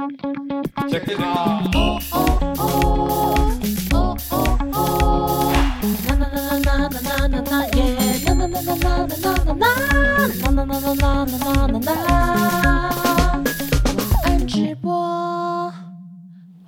[0.00, 0.08] 晚
[14.24, 15.59] 安直播。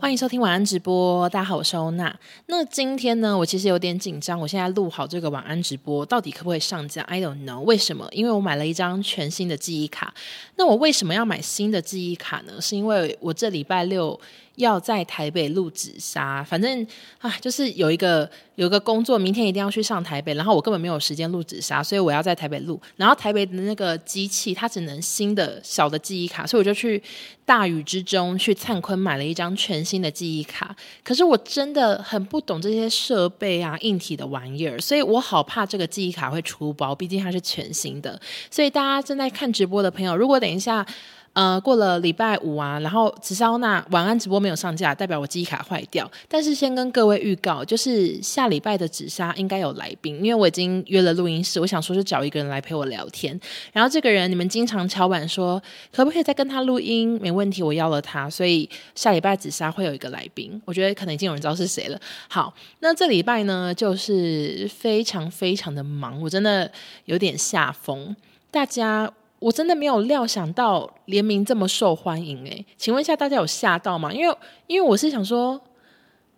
[0.03, 2.13] 欢迎收听晚安直播，大家好，我是欧娜。
[2.47, 8.09] 那今天呢，我其实有点紧张，我现在录好这个晚安直播，到底可不可以上架？I don't know，为什么？
[8.11, 10.13] 因为我买了一张全新的记忆卡。
[10.57, 12.61] 那我为什么要买新的记忆卡呢？
[12.61, 14.19] 是因为我这礼拜六。
[14.57, 16.87] 要在台北录紫砂，反正
[17.19, 22.81] 啊，就是有一个有一个工作，明天一定要去上台北，然后我根本没有时间录紫砂，所以我要在台北录。
[22.97, 27.03] 然后台北的那个机器，它只能新的小的记忆卡，所以我就去
[27.47, 30.77] 大雨之中去灿坤买了一张全新的记忆卡。
[31.03, 38.21] 可是我真的很不懂这些设备啊、硬体的玩意儿，所以我好怕这个记忆卡会出包，毕竟它是全新的。
[38.51, 40.87] 所以大家正在看直播的朋友，如果等一下。
[41.35, 46.11] 呃，过了礼拜五啊，然后紫砂那晚安直播没有上架，代表我记忆卡坏掉。
[46.29, 53.39] 但是先跟各位预告，就是下礼拜的紫砂应该有来宾，因为我已经约了录音室，我想说是找一个人来陪我聊天。
[53.73, 57.19] 然后这个人你们经常敲碗说，可不可以再跟他录音？
[57.23, 60.61] 没问题，我邀了他，所以下礼拜紫砂会有一个来宾。
[60.67, 61.99] 我觉得可能已经有人知道是谁了。
[62.29, 66.71] 好，那这礼拜呢，就是非常非常的忙，我真的
[67.07, 68.15] 有点下风，
[68.51, 69.11] 大家。
[69.43, 74.13] 我真的没有料想到联名这么受欢迎诶，请问一下大家有吓到吗？
[74.13, 74.37] 因为
[74.69, 75.61] 因为我是想说，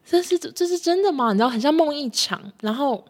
[0.06, 1.33] 这是这是真的吗？
[1.33, 2.50] 你知道很像梦一场。
[2.62, 3.05] 然后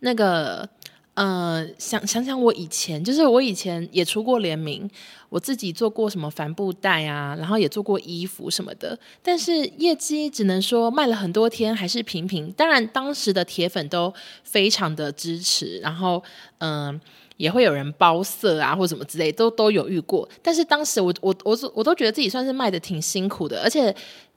[0.00, 0.68] 那个
[1.14, 4.88] 呃，想想想我以前，就是我以前也出过联名，
[5.30, 12.52] 我自己做过什么帆布袋啊，然后也做过衣服什么的，但是业绩只能说卖了很多天还是平平。
[12.52, 16.22] 当然当时的铁粉都非常的支持，然后
[16.58, 17.00] 嗯。
[17.42, 20.28] 也会有人包色啊，或什么之类，都都有遇过。
[20.40, 23.92] 但是当时我我我我都觉得自己算是卖的挺辛苦的，而且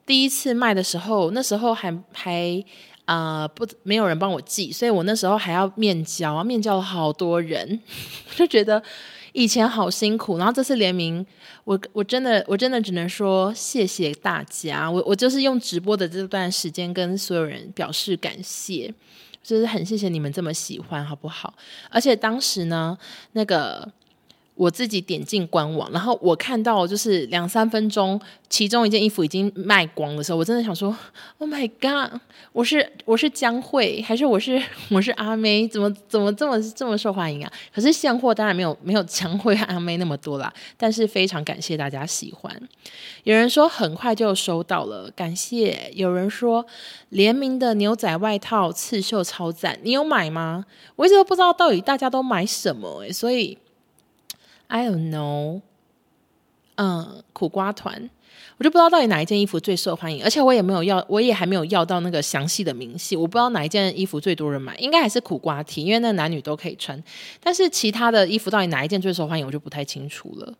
[0.08, 2.66] 第一次卖的时候，那时候还还
[3.06, 7.80] 啊、不没有人帮我寄，所以我那时候还要面交，面交了好多人，
[8.36, 8.82] 就觉得
[9.34, 10.40] 以前好辛苦。
[10.40, 11.24] 然后这次联名，
[11.66, 18.92] 我我真的我真的只能说谢谢大家，我我就是用直播的这段时间跟所有人表示感谢。
[19.46, 21.54] 就是很谢谢你们这么喜欢，好不好？
[21.90, 22.98] 而且当时呢，
[23.34, 23.92] 那个。
[24.56, 30.96] 我自己点进官网，然后我看到就是两三分钟，其中一件衣服已经卖光的时候，我真的想说
[31.40, 32.20] ：“Oh my god！
[32.54, 34.62] 我是我是江蕙，还是我是
[34.92, 35.68] 我是阿妹？
[35.68, 42.70] 怎么怎么这么这么受欢迎啊？”可是现货当然没有没有江蕙和阿妹那么多啦，但是非常感谢大家喜欢。
[43.26, 45.92] 有人说很快就收到了，感谢。
[45.94, 46.66] 有人说
[47.10, 50.66] 联名的牛仔外套刺绣超赞，你有买吗？
[50.96, 53.58] 我一直都不知道到底大家都买什么诶，所以。
[54.68, 55.62] I don't know，
[56.76, 58.10] 嗯，苦瓜团，
[58.58, 67.02] 我就不知道到底哪一件衣服最受欢迎，而且我也没有要，我也还没有要到那个详细的明细，我不知道哪一件衣服最多人买，应该还是苦瓜 T，因为那男女都可以穿，
[67.40, 70.54] 但是其他的衣服到底哪一件最受欢迎，我就不太清楚了。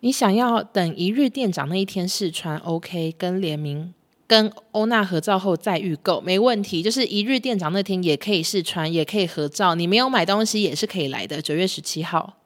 [0.00, 3.92] 你想要等一日店长那一天试穿，OK，跟联名
[4.28, 6.80] 跟欧娜合照后再预购，没问题。
[6.80, 11.42] 就是一日店长那天也可以试穿，也可以合照，你没有买东西也是可以来的。
[11.42, 12.37] 九月十七号。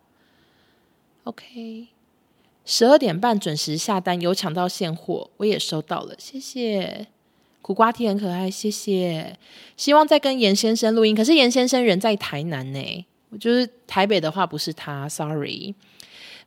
[1.25, 1.88] OK，
[2.65, 7.06] 十二点半准时下单，有抢到现货，我也收到了，谢谢。
[7.60, 9.38] 苦瓜贴很可爱，谢谢。
[9.77, 15.75] 希望再跟严先生录音，可是严先生人在台南呢，我就是台北的话不是他，Sorry。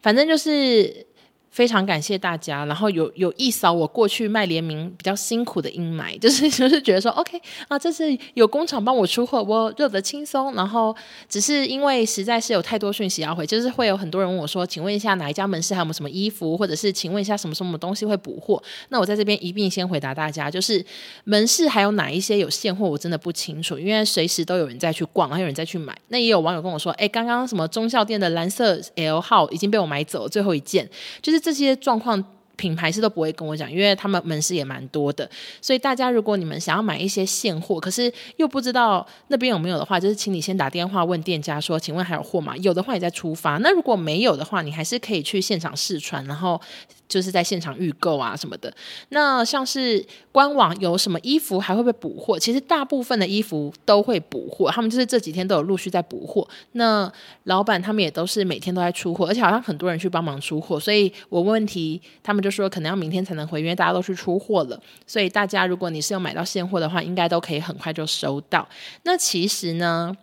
[0.02, 1.08] 反正就是。
[1.56, 10.54] 非常感谢大家，然后有有一扫我过去卖联名比较辛苦的阴霾， 就是就是觉得说，OK 啊，这次有工厂帮我出货，我热得轻松。
[10.54, 10.94] 然后
[11.30, 18.62] 只是因为实在是有太多讯息要回，就是会有很多人问我说，请问一下哪一家门市还有什么衣服，或者是请问一下什么什么东西会补货？
[18.90, 20.86] 那我在这边一并先回答大家，就是
[21.24, 25.98] 门市还有哪一些有现货，我真的不清楚，因为随时都有人在去逛，还有人在去买。
[26.10, 30.90] 那也有网友跟我说，哎，刚刚什么忠孝店的蓝色 L 号已经被我买走了，最后一件
[31.22, 31.45] 就是。
[31.46, 32.24] 这些状况，
[32.56, 35.30] 品牌是都不会跟我讲，因为他们门市也蛮多的，
[35.62, 42.58] 所以大家如果你们想要买一些现货，可是又不知道那边有没有的话，就是请你先打电话问店家说，请问还有货吗？
[42.58, 43.58] 有的话你再出发。
[43.58, 46.60] 那如果没有的话，你还是可以去现场试穿，然后。
[47.08, 48.74] 就是在现场预购啊什么的，
[49.10, 52.38] 那像是官网有什么衣服还会不会补货？
[52.38, 56.48] 其实大部分的衣服都会补货，他们就是这几天都有陆续在补货。
[56.74, 57.12] 那
[57.44, 64.80] 老板他们也都是每天都在出货，而且好像很多人去帮忙出货，所以我问问题，他们就说可能要明天才能回，因为大家都去出货了。
[65.06, 68.68] 所以大家如果你是有买到现货的话，应该都可以很快就收到。
[69.04, 70.16] 那其实呢，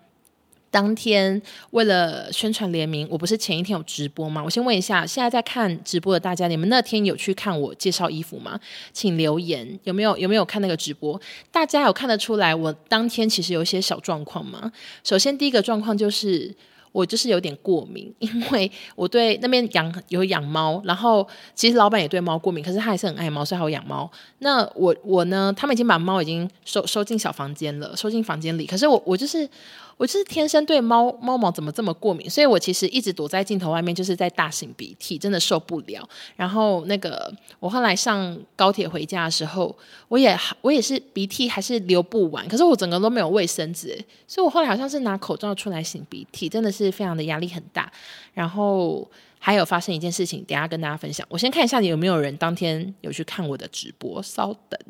[0.73, 1.41] 当天
[1.71, 4.43] 为了宣传联名，我不是前一天有直播吗？
[4.43, 8.59] 我先问一下，现在在看直播的大家，你们那天有去看我介绍衣服吗？
[8.93, 11.21] 请留言，有没有有没有看那个直播？
[11.53, 14.73] 大家有看得出来我当天其实有一些小状况吗？
[15.05, 16.53] 首先第一个状况就是。
[16.93, 24.11] 我就是有点过敏， 因为我对那边养有养猫，然后其实老板也对猫过敏，可是他还是很爱猫，所以他有养猫。
[24.41, 28.67] 那我我呢，他们已经把猫已经收收进小房间了，收进房间里。
[28.67, 29.49] 可是我我就是。
[29.97, 36.09] 我就是天生对猫猫毛怎么这么过敏，所以我其实一直躲在镜头外面，就是在大擤鼻涕，真的受不了。
[36.37, 39.77] 然后那个我后来上高铁回家的时候，
[40.09, 47.93] 我也我也是鼻涕还是流不完，可是我整个都没有卫生纸，所以我后来好像是拿口罩出来擤鼻涕，真的是非常的压力很大。
[48.33, 51.27] 然后还有发生一件事情，等下跟大家分享。
[51.29, 54.81] 我先看一下你有没有人当天有去看我的直播，稍等。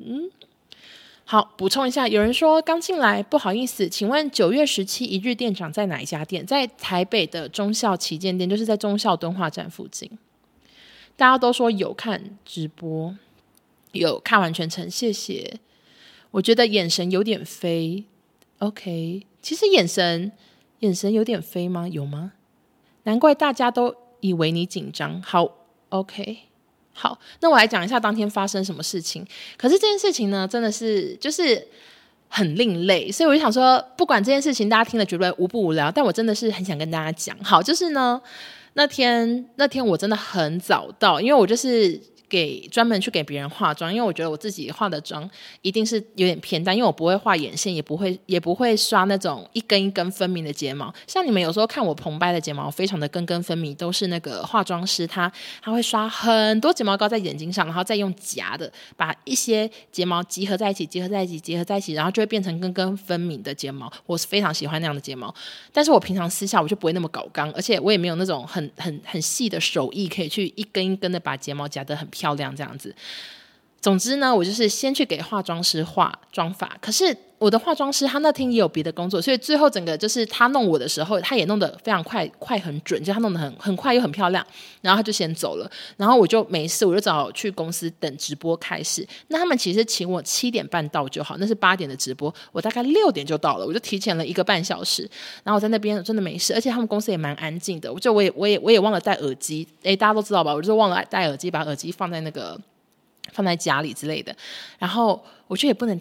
[1.33, 6.45] 好，补充一下，有人说刚进来，不好意思，请问九月十七一日店长在哪一家店？
[6.45, 10.11] 在台北的中孝旗舰店，就是在中孝敦化站附近。
[11.17, 13.17] 大家都说有看直播，
[13.93, 15.59] 有看完全程，谢谢。
[16.33, 18.05] 我觉得眼神有点飞
[18.59, 20.33] ，OK，其实眼神
[20.81, 21.89] 眼神有点飞吗？
[21.89, 22.33] 有吗？
[23.05, 25.23] 难怪大家都以为你紧张。
[25.23, 25.51] 好
[25.89, 26.52] ，OK。
[26.93, 29.27] 好，那我来讲一下当天发生什么事情。
[29.57, 31.67] 可是这件事情呢，真的是就是
[32.29, 37.37] 很另类，所以我就想说，不管这件事情大家听了觉得无不无聊，但我真的是很想跟大家讲。
[37.43, 38.21] 好，就是呢，
[38.75, 42.12] 那天那天我真的很早到，因为我就是。
[42.33, 45.29] 给专门去给别人化妆，因为我觉得我自己化的妆
[45.61, 50.91] 一定是有点偏淡，因为我不会画眼线，也不会也不会刷那种一根一根分明的睫毛。
[51.07, 55.31] 像你们有时候看我澎湃的睫毛，非常的根根分明，都是那个化妆师他
[55.61, 63.93] 他会刷很多睫毛膏在眼睛上，然后再用夹的把一些睫毛集合在一起，结合在一起，结合在一起，然后就会变成根根分明的睫毛。
[64.07, 65.35] 我是非常喜欢那样的睫毛，
[65.71, 72.22] 但是我平常私下我就不会那么搞刚，而且我也没有那种很很很细的手艺可以去一根一根的把睫毛夹得很漂亮。
[72.23, 72.95] 漂亮这样子，
[73.81, 77.17] 总之呢，我就是先去给化妆师化妆法，可是。
[77.43, 84.47] 我的化妆师他那天也有别的工作，所以最后整个就是他弄我的时候，他也弄得非常快，快很准，就他弄得很很快又很漂亮，
[84.81, 89.05] 然后他就先走了，然后我就没事，我就只好去公司等直播开始。
[89.27, 95.03] 那他们其实请我七点半到就好，那是八点的直播，我大概六点就到了，我就提前了一个半小时，
[95.43, 100.55] 然后我在那边真的没事，而且他们公司也蛮安静的，我就我也我也我也忘了戴耳机，诶，大家都知道吧？
[100.55, 102.57] 我就忘了戴耳机，把耳机放在那个
[103.33, 104.33] 放在家里之类的，
[104.79, 106.01] 然后我觉得也不能。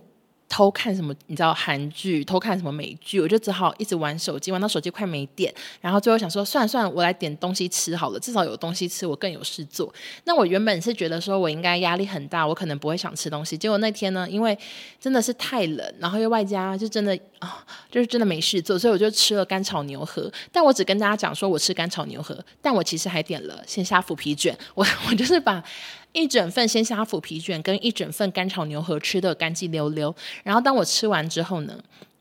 [0.52, 1.16] 偷看什么？
[1.28, 2.26] 你知道韩剧？
[2.26, 3.22] 偷看什么美剧？
[3.22, 5.52] 我就只好一直玩手机，玩到手机快没电。
[5.80, 9.92] 然后最后想说，算了算了，我来点东西吃好了，至少有东西吃，我更有事做。
[10.26, 13.58] 那我原本是觉得说我应该压力很大，我可能不会想吃东西。
[13.58, 14.58] 结果那天呢，因为
[15.00, 20.30] 真的是太冷，然后又外加就真的啊、就是真的没事做，所以我就吃了干炒牛河。
[20.52, 24.54] 但我只跟大家讲说我吃干炒牛河，但我其实还点了鲜虾腐皮卷。
[24.76, 25.64] 我我就是把。
[26.14, 30.14] 一整份鲜虾腐皮卷跟一整份干炒牛河吃得干净溜溜，
[30.44, 31.74] 然后当我吃完之后呢，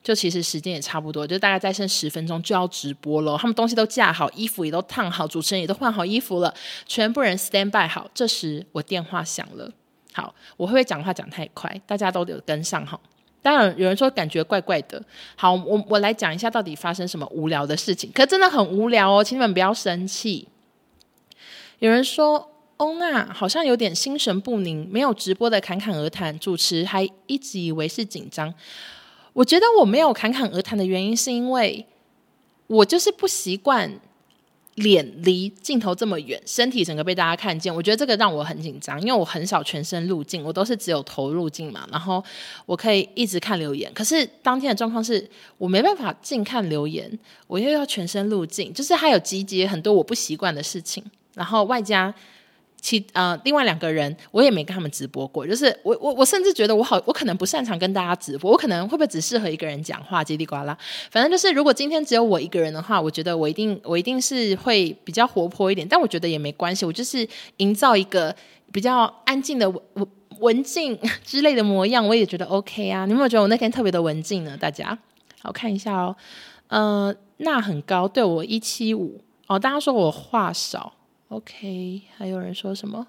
[0.02, 3.36] 就其实时间也差不多，就大概再剩十分钟就要直播了。
[3.36, 6.54] 他们东西都架好，衣服也都烫好，主持人也都换好衣服了，
[6.86, 8.08] 全部人 stand by 好。
[8.14, 9.68] 这时我电话响了，
[10.12, 11.80] 好，我会不会讲话讲太快？
[11.84, 12.98] 大家都有跟上哈。
[13.42, 15.02] 当然有人说感觉怪怪的，
[15.34, 20.46] 好，我我来讲一下到底发生什么无聊的事情，可真的很无聊哦，请你们不要生气。
[21.80, 22.46] 有人说。
[22.80, 28.52] 欧娜好像有点心神不宁，没有直播的侃侃而谈，主持还一直以为是紧张。
[29.34, 31.86] 我觉得我没有侃侃而谈的原因，是因为
[32.66, 34.00] 我就是不习惯
[34.76, 37.72] 脸离镜头这么远，身体整个被大家看见。
[37.72, 41.86] 我觉得这个让我很紧张，因为我很少全身入镜，我都是只有头入镜嘛。
[41.92, 42.24] 然后
[42.64, 45.28] 我可以一直看留言，可是当天的状况是
[45.58, 47.06] 我没办法近看留言，
[47.46, 51.04] 我又要全身入镜，就是还有集结很多我不习惯的事情，
[51.34, 52.14] 然后外加。
[52.80, 60.76] 其呃，另外两个人我也没跟他们直播过，就是我我我甚至觉得我好，我可能不擅长跟大家直播，我可能会不会只适合一个人讲话叽里呱啦。
[61.10, 68.34] 反正就是，如果今天只有我一个人的话，我觉得我一定我一定是会比较活泼一点，但我觉得也没关系，我就是营造一个
[68.72, 70.06] 比较安静的文
[70.38, 73.04] 文静 之类的模样，我也觉得 OK 啊。
[73.04, 74.56] 你有没有觉得我那天特别的文静呢？
[74.56, 74.98] 大家
[75.42, 76.16] 好看一下哦，
[76.68, 80.94] 呃，那很高，对我一七五哦，大家说我话少。
[81.30, 83.06] OK，还有人说什么？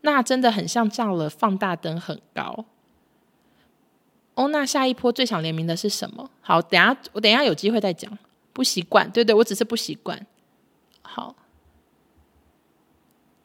[0.00, 2.64] 那真的很像照了放大灯，很高。
[4.34, 6.30] 哦，那下一波最想联名的是什么？
[6.40, 8.18] 好，等下我等下有机会再讲。
[8.52, 10.26] 不习惯，对对，我只是不习惯。
[11.02, 11.34] 好，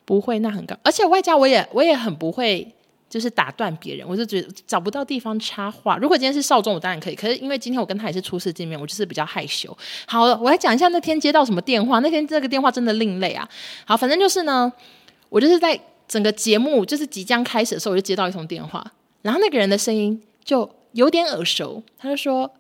[0.05, 2.75] 不会，那很高，而且外加我也我也很不会
[3.09, 5.97] 就是打断别人，我就觉得找不到地方插话。
[5.97, 7.15] 如果今天是少中，我当然可以。
[7.15, 9.75] 可是因为今天我跟他也是初次见面，我就是比较害羞。
[10.05, 11.97] 好了，我来讲一下那天接到什么电话。
[11.99, 13.49] 那天这个电话真的另类啊。
[13.85, 14.71] 好，反正就是呢，
[15.29, 18.85] 我就是在整个节目就是即将开始的时候，我就接到一通电话，
[19.23, 21.81] 然后那个人的声音就有点耳熟。
[21.97, 22.51] 他就说：“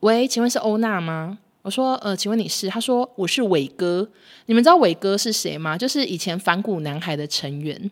[0.00, 4.08] 喂，请问是欧娜吗？”我说：“呃，请问你是？”他说：“我是伟哥。
[4.46, 5.78] 你们知道伟哥是谁吗？
[5.78, 7.90] 就是以前反骨男孩的成员。”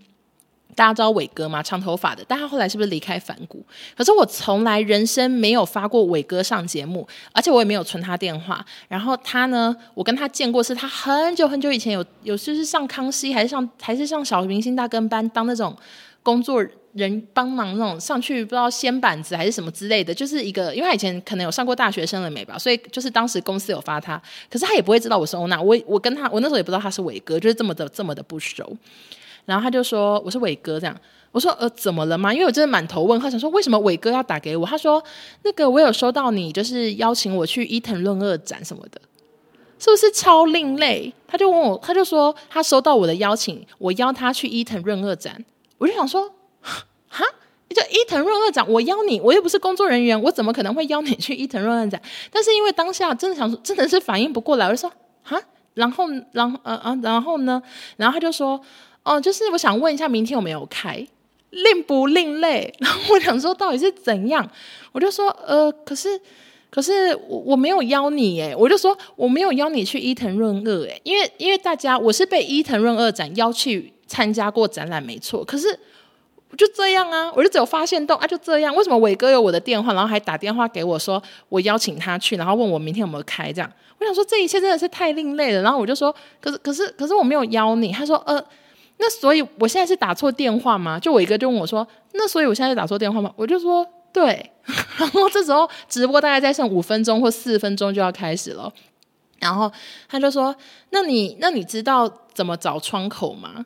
[0.80, 1.62] 大家知道伟哥吗？
[1.62, 3.62] 长头发的，但他后来是不是离开反骨？
[3.94, 8.64] 可是我从来人生没有发过伟哥上节目，而且我也没有存他电话。
[8.88, 15.76] 然后他呢，我跟他见过，是他很久很久以前有有就是上康熙，还是上还是上小明星大跟班当那种
[16.22, 24.16] 工作人帮忙那种上去不知道掀板子还是什么之类的，就是一个因为他以前可能有上过大学生了没吧，所以就是当时公司有发他，
[24.49, 28.75] 可是他也不会知道我是欧娜，我我跟他我那时候也不知道他是伟哥，就是这么的这么的不熟。
[29.50, 30.97] 然后他就说我是伟哥这样，
[31.33, 32.33] 我说呃怎么了吗？
[32.33, 34.64] 因为我真的满头问号，想说为什么伟哥要打给我？
[34.64, 35.02] 他说
[35.42, 39.00] 那个我有收到你就是邀请我去伊藤润二展什么的，
[39.76, 41.12] 是不是超另类？
[41.26, 45.45] 他就问我，他就说他收到我的邀请，我邀他去伊藤润二展，
[45.78, 46.30] 我就想说
[46.61, 47.25] 哈，
[47.69, 52.00] 你叫伊藤润二展，我邀你，我又不是工作人员，我怎么可能会邀你去伊藤润二展？
[52.30, 54.92] 但是因为当下真的想说，真的是反应不过来，我就说
[55.25, 55.42] 哈，
[55.75, 57.61] 然后然后呃呃然后呢，
[57.97, 58.61] 然后他就说。
[59.02, 61.07] 哦，就是我想问一下，明天有没有开？
[61.50, 62.73] 另不另类？
[62.78, 64.49] 然后我想说，到底是怎样？
[64.92, 66.21] 我就说，呃，可是，
[66.71, 75.45] 可是我我没有邀你诶，我就说我没有邀你去伊藤润二诶，因为因为大家我是被伊藤润二展邀去参加过展览，没错。
[75.45, 75.76] 可是
[76.57, 78.73] 就这样啊，我就只有发现动啊，就这样。
[78.76, 83.52] 为什么伟哥有我的电话，然后还打电话给我说我邀请他去，然后问我明天有没有开？
[83.52, 85.62] 这样，我想说这一切真的是太另类了。
[85.62, 87.90] 然后我就说，可是可是可是我没有邀你。
[87.90, 88.40] 他说，呃。
[89.02, 91.00] 那所以，我现在是打错电话吗？
[91.00, 94.50] 就我一个就问我说：“那所以我现在是打错电话吗？”我就说：“对。
[94.99, 98.71] ”然后这时候直播大概再剩五分钟或四分钟就要开始了，
[99.38, 99.73] 然后
[100.07, 100.54] 他就说
[100.90, 103.64] ：“那你那你知道怎么找窗口吗？”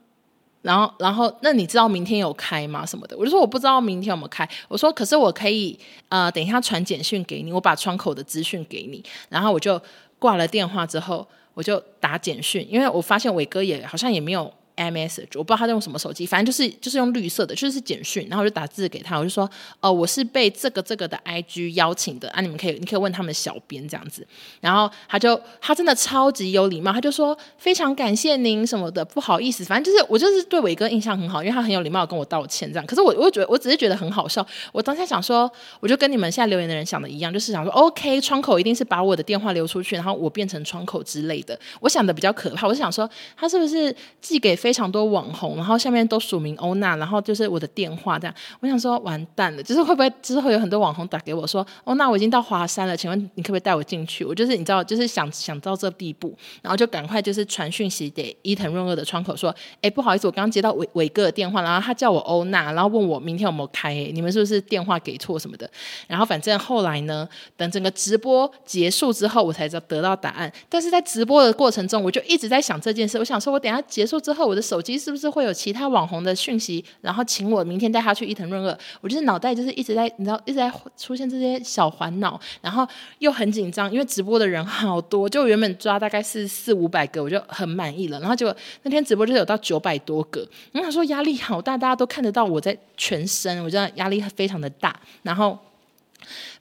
[0.63, 2.87] 然后然后那你知道明天有开吗？
[2.87, 3.17] 什么的？
[3.19, 4.49] 我就说我不知道明天有没有开。
[4.69, 5.77] 我说可是我可以
[6.11, 9.03] 呃等一下传简讯给你，我把窗口的资讯给你。
[9.29, 9.83] 然后我就
[10.21, 14.51] 挂了电话之后，我就打简讯，因为我发现伟哥也好像也没有。
[14.77, 19.49] message，我不知道他用什么手机，反正就是就是用绿色的，就是简讯，然后我就打字给他，我就说，
[19.81, 24.27] 呃，我是被这个这个的 IG 邀请的啊，你们可以你可以问他们小编这样子，
[24.61, 44.57] 然后他就他真的超级有礼貌，他就说非常感谢您什么的，不好意思，反正就是我就是对伟哥印象很好，因为他很有礼貌跟我道歉这样，可是我我觉得我只是觉得很好笑，我当下想说，我就跟你们现在留言的人想的一样，就是想说 OK 窗口一定是把我的电话留出去，然后我变成窗口之类的，我想的比较可怕，我是想说他是不是寄给。
[44.65, 48.35] 非常多网红，然后下面都署名欧娜，然后就是我的电话这样。
[48.61, 54.25] 我想说完蛋了，就是会不会之后有很多网红打给我说，欧娜我已经到华山了，请问你可不可以带我进去？
[54.25, 65.69] 我就是你知道，就是想想到这地步，然后就赶快就是传讯息给伊藤润二的窗口说，哎，不好意思，我刚刚接到伟伟哥的电话，然后他叫我欧娜，然后问我明天有没有开，你们是不是电话给错什么的？
[66.09, 70.51] 然后反正后来呢，等整个直播结束之后，我才知道得到答案。
[70.71, 74.54] 但是在直播的过程中，我就一直在想这件事，我想说我等下结束之后。
[74.55, 78.79] 我的手机是不是会有其他网红的讯息，然后请我明天带他去伊藤润二？
[79.01, 82.87] 我就是脑袋就是一直在，你知道，一直在出现这些小烦恼，然后
[83.19, 88.21] 又很紧张，因为直播的人好多，就原本抓大概是四五百个，我就很满意了。
[88.21, 94.95] 然后结果那天直播就有到九百多个，然后他说压力好大，大家都看得到我在全身，我觉得压力非常的大。
[95.25, 95.59] 然后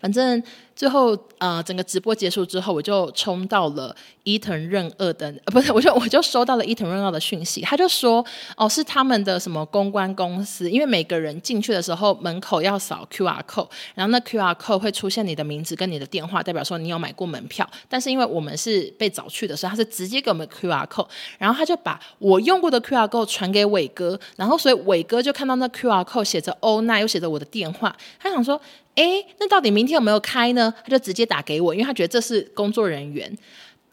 [0.04, 0.44] 反正。
[0.76, 8.26] 最后，呃，整个直播结束之后，我就冲到了伊藤润二的，呃，不是，我就我就收到了伊藤润二的讯息，他就说，
[8.58, 17.70] 哦，是他们的什么公关公司，因为每个人进去的时候门口要扫 QR code，然后那 QR code 会出现你的名字跟你的电话，代表说你有买过门票。
[17.88, 21.08] 但是因为我们是被找去的，所以他是直接给我们 QR code，
[21.38, 28.60] 然后他就把我用过的 QR code 传给伟哥，然后所以伟哥就看到那 QR code 写着欧娜，又写着我的电话，他想说。
[28.96, 30.74] 哎，那到底明天有没有开呢？
[30.84, 33.32] 他就直接打给我，因为他觉得这是工作人员，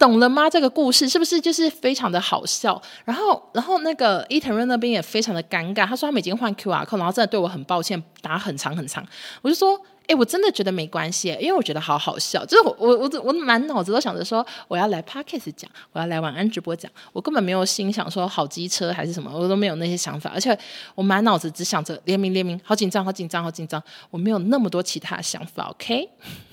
[0.01, 0.51] 懂了吗？
[0.51, 2.81] 这个故事是不是就是非常的好笑？
[3.05, 9.07] 然后，然后那个伊藤润那边也非常的尴尬，他说他们已经换 QR code，然后真的对我很抱歉，打很长很长。
[9.43, 9.81] 我就说。
[10.07, 12.45] 哎，我真的觉得没关系，因为我觉得好好笑。
[12.45, 20.29] 就是我我我我满脑子都想着说我要来 Podcast 讲，我要来晚安直播讲，我根本没有心想说好机车还是什么，我都没有那些想法。
[20.35, 20.59] 而且
[20.97, 23.81] 我满脑子只想着联名联名，好紧张好紧张好紧张，
[24.11, 25.71] 我没有那么多其他想法。
[25.71, 26.11] OK，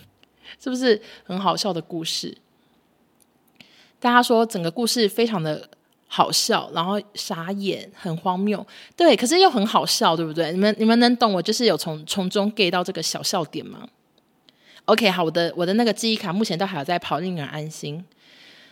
[0.61, 2.37] 是不是很好笑的故事？
[3.99, 5.67] 大家说整个故事非常的
[6.07, 10.51] 好笑，然后傻眼，很荒谬，对，可是又很好笑，对不对？
[10.51, 13.87] 你们你们能懂我就是有从从中 get 到这个小笑点吗
[14.85, 18.03] ？OK，好，我的我的那个记忆卡目前都还有在跑，令人安心。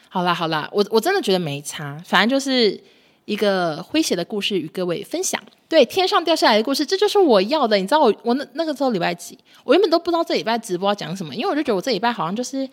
[0.08, 2.80] 好啦好啦，我我真的觉得没差，反正就是
[3.26, 5.42] 一个诙谐的故事与各位分享。
[5.68, 7.76] 对，天上掉下来的故事，这就是我要的。
[7.76, 9.38] 你知道我我那那个时候礼拜几？
[9.66, 12.70] 我原本都不知道这礼拜直播要讲什么，因为我就觉得我这礼拜好像就是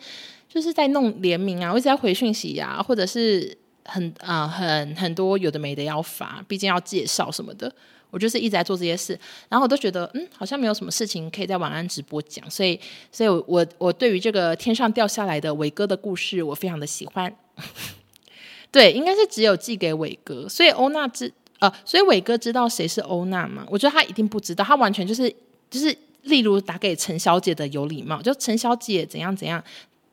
[0.53, 3.57] 就是在弄联名啊，我一直在回讯息啊，或者是。
[3.85, 7.69] 很啊、很很多有的没的要发，毕竟要介绍什么的，
[8.11, 9.11] 我就是一直在做这些事，
[9.49, 12.79] 然后我都觉得嗯，好像没有什么事情可以在晚安直播讲，所以，
[13.11, 17.35] 所以我我我对于这个天上掉下来的伟哥的故事，我非常的喜欢。
[18.71, 21.29] 对，应该是只有寄给伟哥，所以欧娜知
[21.59, 23.67] 呃，所以伟哥知道谁是欧娜吗？
[23.69, 25.29] 我觉得他一定不知道，他完全就是
[25.69, 29.61] 就是，例如打给陈小姐的有礼貌，就陈小姐怎样怎样，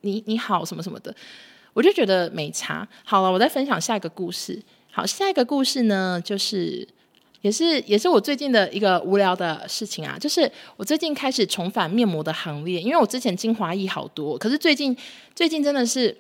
[0.03, 1.15] 你你好什么什么的。
[1.73, 2.87] 我就觉得没差。
[3.05, 4.61] 好了，我再分享下一个故事。
[4.91, 6.87] 好，下一个故事呢，就是
[7.43, 14.97] 也是也是我最近的一个无聊的事情啊，就是我最近开始重返面膜的行列，因为我之前精华液好多，可是最近
[15.35, 16.17] 最近真的是。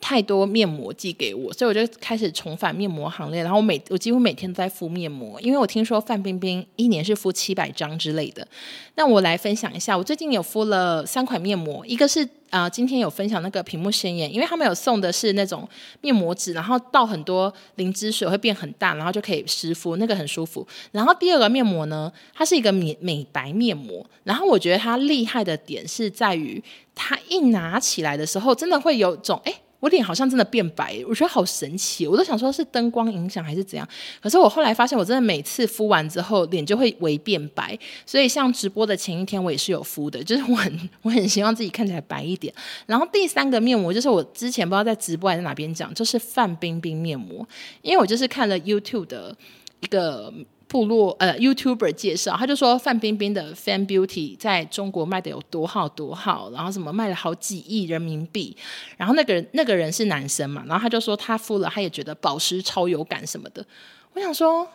[0.00, 3.42] 太多面膜寄给我，所以我就开始重返面膜行列。
[3.42, 8.46] 然后我每我几乎每天都在敷面膜，因为我听说范冰冰一年是敷七百张之类的。
[8.94, 15.68] 那我来分享一下，我最近有敷了三款面膜，一个是啊、今天有分享那个屏幕鲜艳，因为他们有送的是那种
[16.00, 20.66] 面膜纸，然后倒很多灵芝水会变很大，然后就可以湿敷，那个很舒服。
[20.92, 26.62] 然后第二个面膜呢，它是一个美美白面膜，然后我觉得它厉害的点是在于，
[26.94, 29.52] 它一拿起来的时候，真的会有种哎。
[29.52, 33.86] 诶我脸好像真的变白，我觉得好神奇，我都想说是灯光影响还是怎样。
[34.22, 37.78] 可是我后来发现，我真的每次敷完之后脸就会微变白。
[38.04, 42.52] 所以像直播的前一天，我也是有敷的，就是我很我很希望自己看起来白一点。
[42.86, 47.46] 然后第三个面膜就是我之前不知道在直播还是哪边讲，就是范冰冰面膜，
[47.82, 49.36] 因为我就是看了 YouTube 的
[49.80, 50.32] 一个。
[50.68, 58.56] 部落呃，YouTuber 介绍，他就说范冰冰的 Fan Beauty 在中国卖的有多好多好，然后什么卖了好几亿人民币，
[58.96, 63.64] 然后那个人那个人是男生嘛，然后他就说他敷了，他也觉得保湿超有感什么的。
[64.12, 64.66] 我想说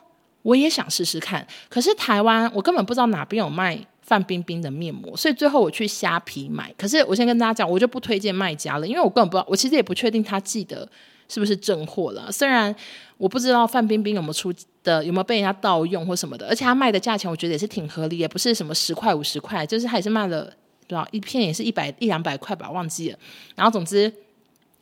[0.43, 6.73] 我也想试试看，可是台湾我根本不知道哪边有卖范冰冰的面膜，所以最后我去虾皮买。
[6.77, 10.87] 可是我先跟大家讲，我就不推荐卖家了，因为我根本不知道，我其实也不确定他记得
[11.31, 12.31] 是不是正货了。
[12.31, 12.75] 虽然
[13.17, 14.51] 我不知道范冰冰有没有出。
[14.83, 16.47] 的有没有被人家盗用或什么的？
[16.47, 20.51] 而且他卖的价钱我觉得也是挺合理，也不是什么十块五十块，就是还是卖了
[20.87, 23.19] 多少一片也是一百一两百块吧，忘记了。
[23.53, 24.11] 然后总之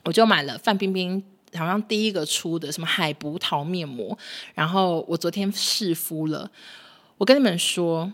[0.06, 1.22] 我就买了范冰冰
[1.54, 4.18] 好像第一个出的什么海葡萄面膜，
[4.56, 6.50] 然后我昨天试敷了。
[7.18, 8.10] 我跟你们说，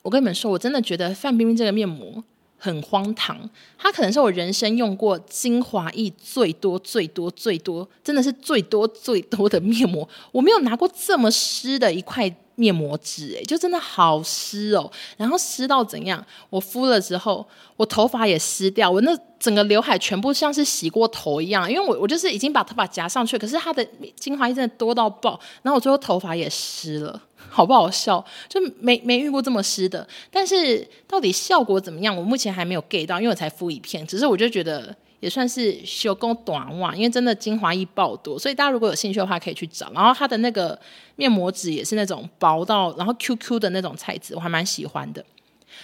[0.00, 2.24] 我跟你们说，我真的觉得范冰冰这个面膜。
[2.64, 3.36] 很荒唐，
[3.76, 10.08] 它可能是我人生用过精华液最多、最多、最多，真的是最多最多的面膜。
[10.30, 14.88] 我没有拿过这么湿的一块面膜纸，诶，就真的好湿哦。
[15.16, 16.24] 然后湿到怎样？
[16.50, 17.44] 我敷了之后，
[17.76, 21.68] 我头发也湿掉，我那整个刘海全部像是洗过头一样。
[21.68, 27.20] 因为我我就是已经把头发夹上去，可是它的精华液真的多到爆，然后我最后头发也湿了。
[27.50, 28.24] 好不好笑？
[28.48, 32.16] 就没没遇过这么湿的，但是到底效果怎么样？
[32.16, 34.06] 我目前还没有 get 到，因为我才敷一片。
[34.06, 39.90] 只是我就觉得也算是修工短袜，因为真的精华液爆多，所以大家如果有兴趣的话可以去找。
[39.92, 40.78] 然后它的那个
[41.16, 45.24] 面膜纸也是那种薄到然后 QQ 的那种材质，我还蛮喜欢的。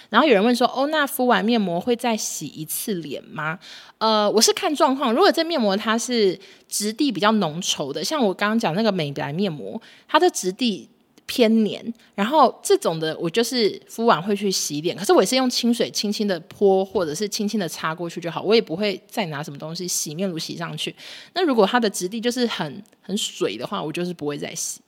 [0.09, 3.57] 然后有人问说：“哦，那敷完面膜会再洗一次脸吗？”
[3.97, 5.13] 呃，我是看状况。
[5.13, 10.89] 如果这面膜它是质地比较浓稠的，像我刚刚讲那个美白面膜，它的质地。
[11.29, 20.93] 偏黏，然后这种的我就是敷完会去洗脸，可是我也是用清水轻轻的泼，或者是轻轻的擦过去就好，我也不会再拿什么东西洗面乳洗上去。
[21.35, 24.81] 那如果它的质地就是很很水的话，我就是不会再洗。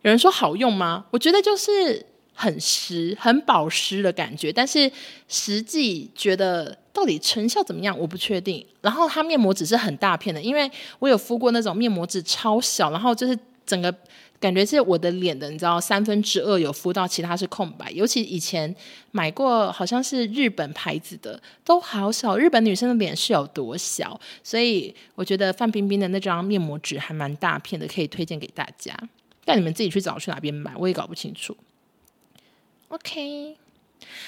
[0.00, 1.04] 有人说好用吗？
[1.10, 4.90] 我觉得就是很湿、很保湿的感觉，但是
[5.28, 8.64] 实际觉得到底成效怎么样，我不确定。
[8.80, 13.94] 然后它面膜纸是很大片的，因为我有敷过那种面膜纸超小，然后就是整个。
[14.40, 17.90] 感觉是我的脸的，你知道三分之二有敷到，其他是空白。
[17.90, 18.72] 尤其以前
[19.10, 22.36] 买过，好像是日本牌子的，都好小。
[22.36, 24.20] 日本女生的脸是有多小？
[24.44, 28.96] 所以我觉得范冰冰的那张面膜纸还蛮大片的，可以推荐给大家。
[29.44, 31.56] 但你们自己去找去哪边买，我也搞不清楚。
[32.88, 33.56] OK，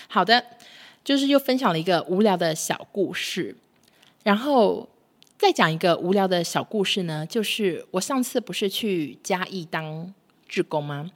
[0.09, 0.45] 好的，
[1.05, 3.55] 就是又分享了一个无聊的小故事，
[4.25, 4.89] 然后。
[5.41, 10.13] 再讲一个无聊的小故事呢，就是我上次不是去嘉义当
[10.47, 11.11] 志工吗？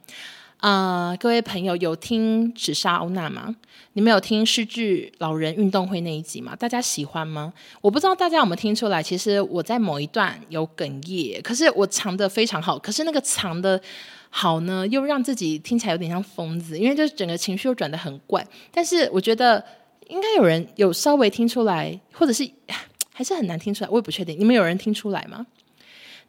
[0.57, 3.55] 啊、呃，各位朋友有听《纸莎欧娜》吗？
[3.93, 6.55] 你们有听失智老人运动会那一集吗？
[6.55, 7.53] 大家喜欢吗？
[7.81, 13.79] 我不知道大家有没有听出来，其实我在某一段有哽咽，可是我藏得非常好，可是那个藏的
[14.31, 18.43] 好呢，又让自己听起来有点像疯子，因为就是整个情绪又转得很怪。
[18.71, 19.63] 但是我觉得
[20.07, 22.49] 应该有人有稍微听出来，或者是
[23.17, 24.37] 还是很难听出来，我也不确定。
[24.37, 25.47] 你们有人听出来吗？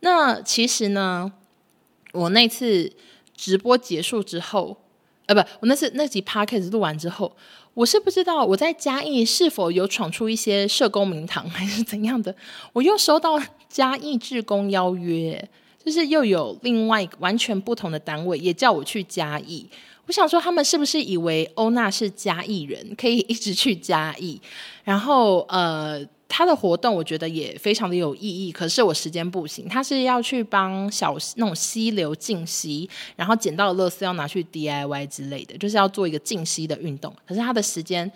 [0.00, 1.32] 那其实呢，
[2.12, 2.92] 我那次
[3.36, 4.76] 直播结束之后。
[5.26, 7.36] 呃，不，我那次那集 podcast 录完之后，
[7.74, 12.32] 我是不知道我在嘉义是否有闯出一些社工名堂， 还是怎样的。
[12.72, 13.36] 我又收到
[13.68, 15.48] 嘉义志工邀约，
[15.84, 19.66] 就是又有另外完全不同的单位也叫我去嘉义。
[20.06, 24.40] 我想说，他们是不是以为欧娜是嘉义人，可以一直去嘉义？
[24.84, 26.06] 然后呃。
[26.28, 29.68] 他的活动我觉得也非常的有意义，可是我时间不行。
[29.68, 37.14] 他是要去帮小那种溪流净溪，然后捡到的垃圾要拿去 DIY 之类的，就是要做一个净溪的运动。
[37.26, 38.10] 可是他的时间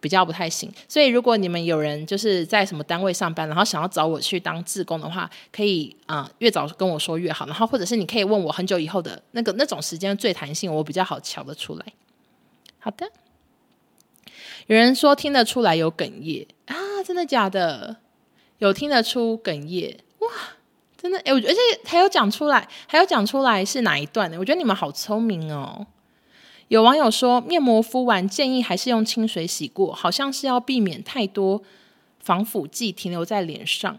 [0.00, 7.46] 比较不太行，所以如果你们有人就是在什么单位上班，然后想要找我去当志工的话，可以啊、越早跟我说越好。
[7.46, 11.86] 然后或者是你可以问我很久以后的那个那种时间最弹性，我比较好瞧得出来。
[12.78, 13.08] 好的。
[14.66, 16.76] 有人说听得出来有哽咽啊。
[17.02, 17.96] 真的假的？
[18.58, 20.28] 有听得出哽咽哇！
[20.96, 24.38] 真的哎，我而且还有讲出来，还有讲出来是哪一段呢？
[24.38, 25.84] 我觉得你们好聪明哦。
[26.68, 31.60] 有网友说，面膜敷完建议还是用清水洗过，好像是要避免太多
[32.20, 33.98] 防腐剂停留在脸上。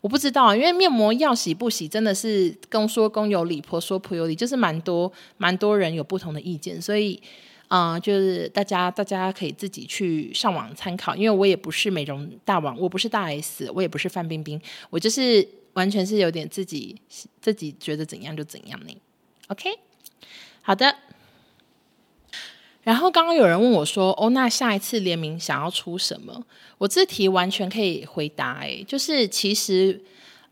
[0.00, 7.20] 我不知道啊，因为面膜要洗不洗，真的是公说公有理，婆说婆有理，就是蛮多蛮多人有不同的意见，所以。
[7.68, 16.94] 啊、就是大家，大家可以自己去上网参考，因为我也不是美容大王，我不是大 S，我也不是范冰冰，我就是完全是有点自己
[17.40, 18.96] 自己觉得怎样就怎样呢。
[19.48, 19.68] OK，
[20.62, 20.94] 好的。
[22.84, 26.46] 然后刚刚有人问我说：“哦，那下一次联名想要出什么？”
[26.78, 30.00] 我这题完全可以回答，哎，就是其实，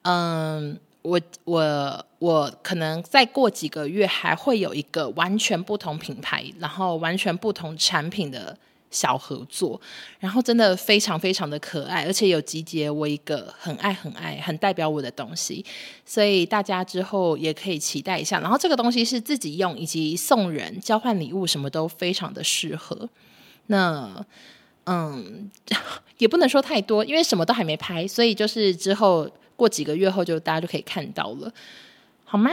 [0.03, 0.81] 嗯。
[1.05, 8.57] 我我我可能再过几个月还会有一个完全不同品牌，然后完全不同产品的
[8.91, 9.79] 小合作，
[10.19, 15.63] 然后真的非常非常的可爱，而且有集结我一个很爱很爱很代表我的东西，
[16.07, 18.41] 所以大家之后也可以期待一下。
[18.41, 23.07] 然后这个东西是自己用以及送人交换礼物什么都非常的适合。
[23.67, 24.25] 那
[24.87, 25.51] 嗯，
[26.17, 29.31] 也不能说太多，因为什么都还没拍，所以就是之后。
[29.57, 31.53] 过几个月后，就大家就可以看到了，
[32.25, 32.51] 好吗？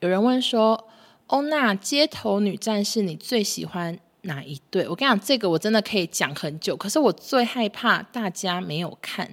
[0.00, 0.88] 有人问说
[1.26, 9.28] ：“欧娜，街头女战士，你最喜欢哪一对？”我跟你讲，这个我真的可以讲很久，可是我最害怕大家没有看。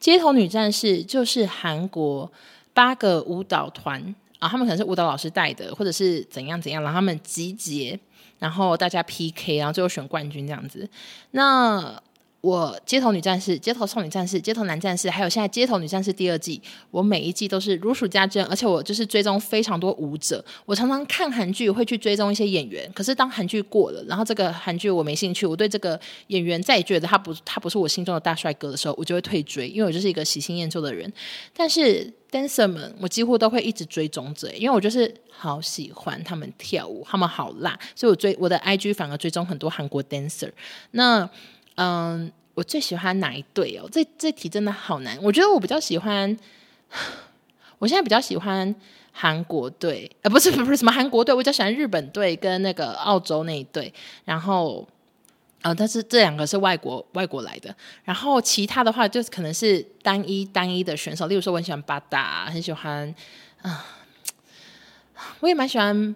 [0.00, 2.32] 街头女战士就是韩国
[2.72, 4.02] 八个舞蹈团
[4.38, 8.00] 啊，他们可能是舞蹈老师带的，或者是怎样怎样，然后他们集结，
[8.38, 10.88] 然后大家 PK，然后最后选冠军这样子。
[11.32, 12.02] 那
[12.42, 20.44] 我街头女战士、街头少女战士、街头男战士，还有现在街头女战士第二季，我每一季都是如数家珍，而且我就是追踪非常多舞者。
[20.66, 31.10] 我常常看韩剧会去追踪一些演员，可是当韩剧过了，然后这个韩剧我没兴趣，我对这个演员再也觉得他不他不是我心中的大帅哥的时候，我就会退追，因为我就是一个喜新厌旧的人。
[31.54, 40.50] 但是 dancer 们，我几乎都会一直追踪着，因为我就是好喜欢他们跳舞，他们好辣，所以我追我的 IG 反而追踪很多韩国 dancer。
[40.90, 41.30] 那
[41.76, 43.88] 嗯，我最喜欢哪一队哦？
[43.90, 45.18] 这这题真的好难。
[45.22, 46.36] 我觉得我比较喜欢，
[47.78, 48.74] 我现在比较喜欢
[49.10, 53.92] 韩国队，呃，不是不是什么韩国队，我比较喜欢日本队跟那个澳洲那一队。
[54.26, 54.86] 然后，
[55.62, 57.74] 呃，但是这两个是外国外国来的。
[58.04, 63.14] 然后其他的话，就是可能是单一单一的选手，例如说我很喜欢巴达，很喜欢
[63.62, 63.84] 啊、
[65.40, 66.14] 我也蛮喜欢，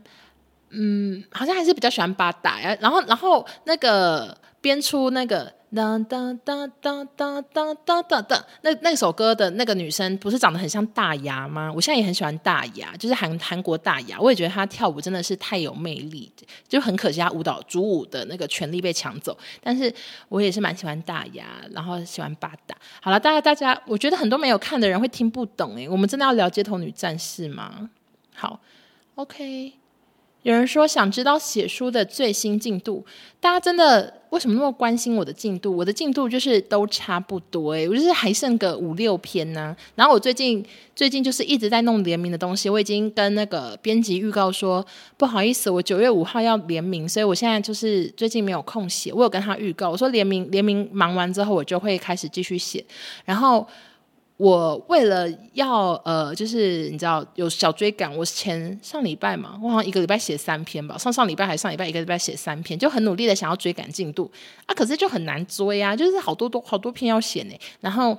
[0.71, 2.61] 嗯，好像还是比较喜欢巴达。
[2.79, 4.37] 然后然后那个。
[4.67, 7.41] 编出那个哒哒哒哒哒
[7.85, 11.73] 哒哒哒，那那首歌的那个女生不是长得很像大牙吗？
[11.73, 16.33] 我现在也很喜欢大牙，就是韩韩国大牙，我也觉得她跳舞真的是太有魅力，
[16.67, 19.39] 就很可惜她舞蹈主舞的那个权利被抢走。
[19.63, 19.93] 但是
[20.29, 22.75] 我也是蛮喜欢大牙，然后喜欢巴达。
[23.01, 27.89] 好了，大家大家，我觉得很多没有看的人会听不懂诶，我们真的要聊街头女战士吗？
[28.35, 28.59] 好
[29.15, 29.75] ，OK。
[30.43, 33.05] 有人说想知道写书的最新进度，
[33.41, 35.75] 大家真的为什么那么关心我的进度？
[35.75, 40.63] 我的进度就是都差不多诶，我就是还剩个五六篇呢、然后我最近
[40.95, 44.85] 最近就是一直在弄联名的东西，我已经跟那个编辑预告说，
[45.17, 49.11] 不好意思，我九月五号要联名，所以我现在就是最近没有空写。
[49.11, 52.85] 我有跟他预告，我说联名联名忙完之后，我就会开始继续写。
[53.25, 53.67] 然后
[54.37, 64.31] 我为了要呃，就是你知道有小追赶，我前上礼拜嘛，我好像一个礼拜写三篇吧，上上礼拜还上礼拜一个礼拜写三篇，就很努力的想要追赶进度
[64.67, 67.59] 啊，可是就很难追啊，就是好多多好多篇要写呢。
[67.81, 68.17] 然后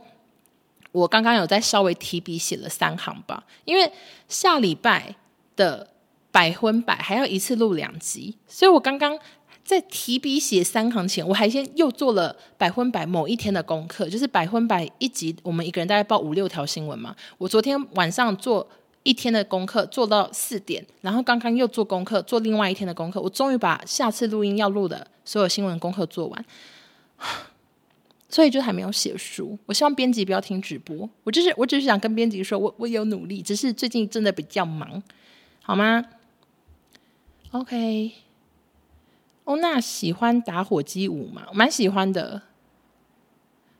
[0.91, 3.91] 我刚刚有在稍微提笔写了三行吧，因为
[4.27, 5.15] 下礼拜
[5.55, 5.87] 的
[6.31, 9.19] 百分百还要一次录两集，所以我刚刚。
[9.67, 17.13] 在提笔写三行前，我还先又做了百分百某一天的功课，就是百分百一集，我们一个人大概报五六条新闻嘛。
[17.37, 18.65] 我昨天晚上做
[19.03, 26.45] 一天的功课，做到四点，然后刚刚又做功课，做另外一天的功课，我终于把下次录音要录的所有新闻功课做完，
[28.29, 29.59] 所以就还没有写书。
[29.65, 35.03] 我希望编辑不要听直播，我就是我只是想跟编辑说，我我有努力，只是最近真的比较忙，
[35.61, 36.05] 好吗
[37.51, 38.26] ？OK。
[39.47, 41.47] 欧娜喜欢打火机舞吗？
[41.53, 42.41] 蛮喜欢的。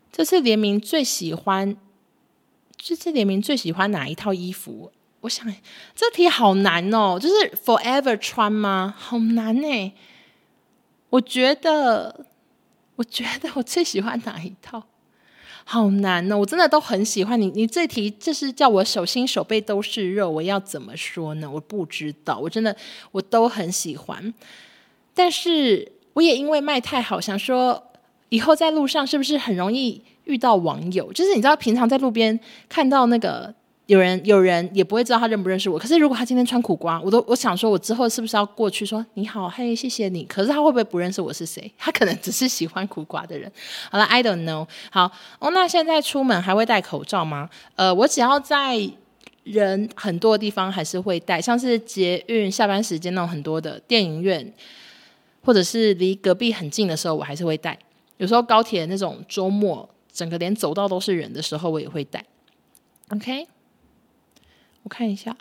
[0.10, 1.76] 这次联名最喜欢，
[2.78, 4.94] 这次联名最喜欢哪一套衣服？
[5.22, 5.46] 我想
[5.94, 8.96] 这题好难哦，就是 forever 穿吗？
[8.98, 9.94] 好难呢。
[11.10, 12.26] 我觉得，
[12.96, 14.84] 我觉得我最喜欢哪一套？
[15.66, 17.48] 好难哦，我真的都很喜欢你。
[17.48, 21.52] 你这题就是叫我手心手背都是肉，我要怎么说呢？
[21.52, 22.74] 我不知道，我真的
[23.12, 24.34] 我都很喜欢。
[25.18, 27.84] 但是我也因为卖太好，想说
[28.30, 31.12] 以后在路上是不是很容易遇到网友？
[31.12, 33.52] 就是你知道，平常在路边看到那个
[33.88, 35.80] 有人，有人也不会知道他认不认识我。
[35.80, 40.24] 可是如果他今天穿苦瓜，我都我想说，我之后是不是要过去说你好，嘿，谢谢你？
[40.26, 41.72] 可是他会不会不认识我是谁？
[41.80, 43.52] 他可能只是喜欢苦瓜的人。
[43.90, 44.68] 好了，I don't know。
[44.92, 47.50] 好，哦，那现在出门还会戴口罩吗？
[47.76, 48.78] 呃，我只要在
[49.44, 54.54] 人很多的地方还是会戴，像是捷运下班时间那种很多的电影院。
[55.44, 57.80] 或者是离隔壁很近的时候，我还是会戴。
[58.18, 62.26] 有时候高铁那种周末，整个连走道都是人的时候，我也会戴。
[63.10, 63.48] OK，
[64.84, 65.38] 我看一下，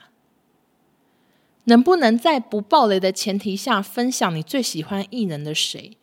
[1.64, 5.96] 能不能在不爆雷的前提下分享你最喜欢异能的谁？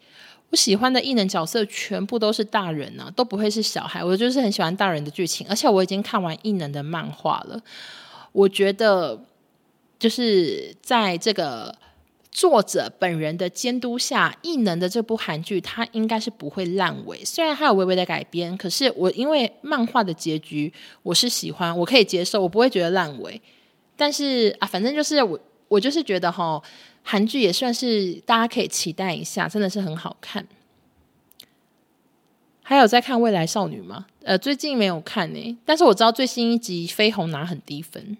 [0.49, 4.03] 我喜欢的异能角色全部都是大人呢、都不会是小孩。
[4.03, 7.61] 我就是很喜欢大人的剧情，而且我已经看完异能的漫画了。
[8.31, 9.23] 我觉得
[9.99, 11.75] 就是在这个。
[12.33, 17.23] 作者本人的监督下，《异能》的这部韩剧，它应该是不会烂尾。
[17.23, 23.39] 虽然它有微微的改编，可是我因为漫画的结局我是喜欢，我可以接受，我不会觉得烂尾。
[23.95, 26.59] 但是啊，反正就是我，我就是觉得哈，
[27.03, 30.47] 韩剧也算是大家可以期待一下，真的是很好看。
[32.63, 34.07] 还有在看《未来少女》吗？
[34.23, 38.17] 呃，最近没有看呢、但是我知道最新一集绯红拿很低分。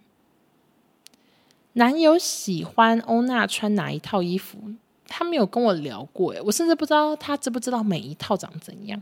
[1.73, 4.73] 男友喜欢欧娜穿哪一套衣服？
[5.07, 9.01] 他没有跟我聊过，诶，我甚至不知道他知不知道每一套长怎样。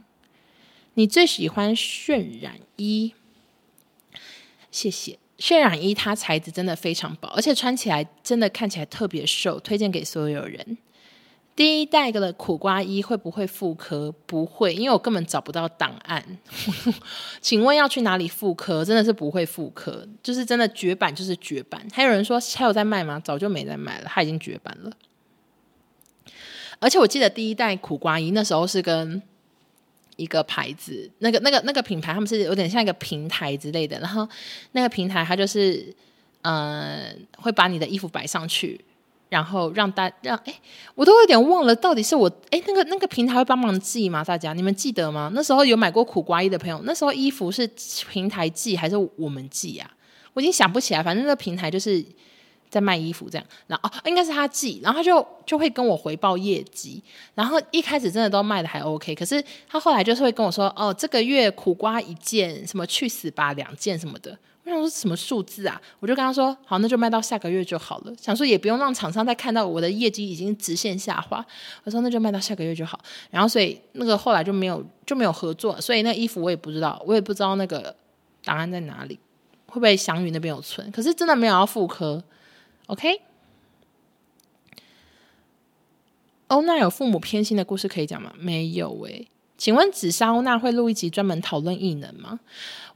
[0.96, 3.14] 你最喜欢渲染衣？
[4.70, 10.78] 谢谢，渲染衣它材质真的非常薄，而且穿起来真的看起来特别瘦，推荐给所有人。
[11.62, 14.12] 第一代的苦瓜衣会不会复刻？
[14.26, 16.40] 不会，因为我根本找不到档案。
[17.40, 18.84] 请问要去哪里复刻？
[18.84, 21.86] 真的是不会复刻，就是真的绝版就是绝版。
[21.94, 23.22] 还有人说还有在卖吗？
[23.24, 24.92] 早就没在卖了，它已经绝版了。
[26.80, 29.22] 而且我记得第一代苦瓜衣那时候是跟
[30.16, 34.00] 一个牌子，那个那个那个品牌，他们是有点像一个平台之类的。
[34.00, 34.28] 然后
[34.72, 35.96] 那个平台它就是
[36.42, 38.84] 嗯、呃，会把你的衣服摆上去。
[39.32, 40.54] 然后让大让哎，
[40.94, 44.22] 我都有点忘了，到底是我哎那个那个平台会帮忙寄吗？
[44.22, 45.32] 大家你们记得吗？
[45.34, 47.66] 那时候有买过苦瓜衣的朋友，那时候衣服是
[48.10, 49.90] 平台寄还是我们寄啊？
[50.34, 52.06] 我已经想不起来，反正那个平台就是
[52.70, 53.48] 在卖衣服这样。
[53.68, 57.02] 然后哦，应该是他寄，然后他就就会跟我回报业绩。
[57.34, 64.38] 然后一开始真的都卖的还 OK，可是他后来就是会跟我说哦，这个月苦瓜一件，什么去死吧两件什么的。
[64.64, 65.82] 我想说什么数字啊？
[66.00, 68.14] 我就跟他说好，那就卖到下个月就好了。
[68.16, 71.44] 想说也不用让厂商再看到我的业绩已经直线下滑。
[71.84, 73.00] 我说那就卖到下个月就好。
[73.32, 77.96] 然后所以那个后来就没有就没有合作，所以那衣服我也不知道，我也不知道那个
[78.44, 79.18] 档案在哪里，
[79.66, 80.92] 会不会祥宇那边有存？
[80.92, 82.24] 可是真的没有要复刻。
[82.86, 83.20] OK，
[86.50, 88.32] 欧娜有父母偏心的故事可以讲吗？
[88.38, 89.28] 没有诶、欸。
[89.58, 92.40] 请问紫砂欧娜会录一集专门讨论异能吗？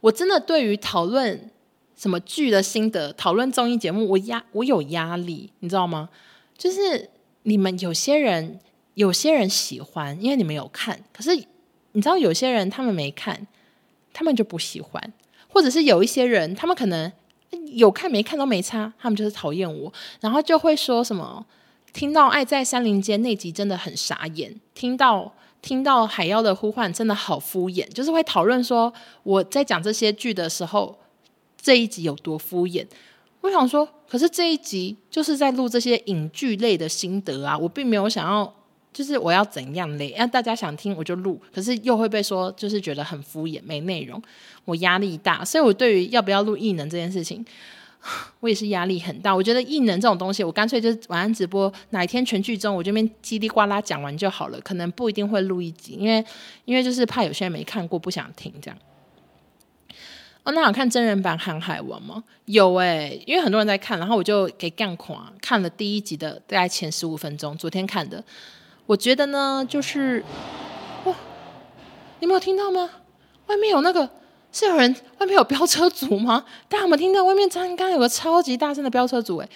[0.00, 1.50] 我真的对于讨论。
[1.96, 6.08] 什么剧的心得讨论综艺节目，我压我有压力，你知道吗？
[6.56, 7.10] 就是
[7.44, 8.60] 你们有些人
[8.94, 11.34] 有些人喜欢，因为你们有看，可是
[11.92, 13.46] 你知道有些人他们没看，
[14.12, 15.12] 他们就不喜欢，
[15.48, 17.10] 或者是有一些人他们可能
[17.72, 21.44] 有看没看都没差，他们就是讨厌我，然后就会说什么
[21.92, 25.32] 听到《爱在山林间》那集真的很傻眼，听到。
[25.62, 28.92] 听到海妖的呼唤真的好敷衍，就是会讨论说
[29.24, 30.96] 我在讲这些剧的时候，
[31.66, 32.86] 这一集有多敷衍。
[33.40, 38.54] 我想说，可是这一集就是在录这些影剧类的心得啊，我并没有想要，
[38.92, 40.14] 就是我要怎样嘞？
[40.16, 44.22] 让大家想听我就录，可是又会被说就是觉得很敷衍，没内容，
[44.64, 47.44] 我压力大，所以我对于要不要录异能这件事情，
[48.38, 49.34] 我也是压力很大。
[49.34, 56.24] 我觉得异能这种东西，我干脆就是晚上直播，哪一天全剧终，我这边叽里呱啦讲完就好了，可能不一定会录一集，因为
[56.64, 58.78] 因为就是怕有些人没看过不想听这样。
[60.46, 62.22] 哦，那有看真人版《航海王》吗？
[62.44, 68.22] 有哎、因为很多人在看，然后我就给干垮看了第一集的大概前十五分钟，昨天看的。
[68.86, 70.22] 我觉得呢，就是
[71.02, 71.12] 哇，
[72.20, 72.88] 你没有听到吗？
[73.48, 74.08] 外面有那个
[74.52, 76.44] 是有人，外面有飙车族吗？
[76.68, 79.48] 大家有没有听到外面刚刚有个超级大声的飙车族哎、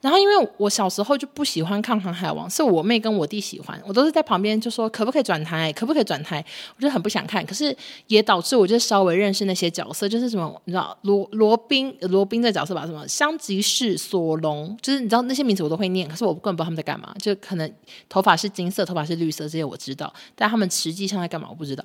[0.00, 6.42] 然后，因为我小时候就不喜欢看《航海王》，是我妹跟我弟喜欢，我都是在旁边就说可不可以转台，可不可以转台，
[6.74, 7.44] 我就很不想看。
[7.44, 17.70] 可是也导致我就稍微认识那些角色，就是什么你知道罗罗宾罗宾这角色吧，什么香吉士索隆，就是你知道那些名字我都会念，可是我根本不知道他们在干嘛，就可能
[18.08, 21.84] 头发是金色，头发是绿色这些我知道，但他们实际上在干嘛我不知道。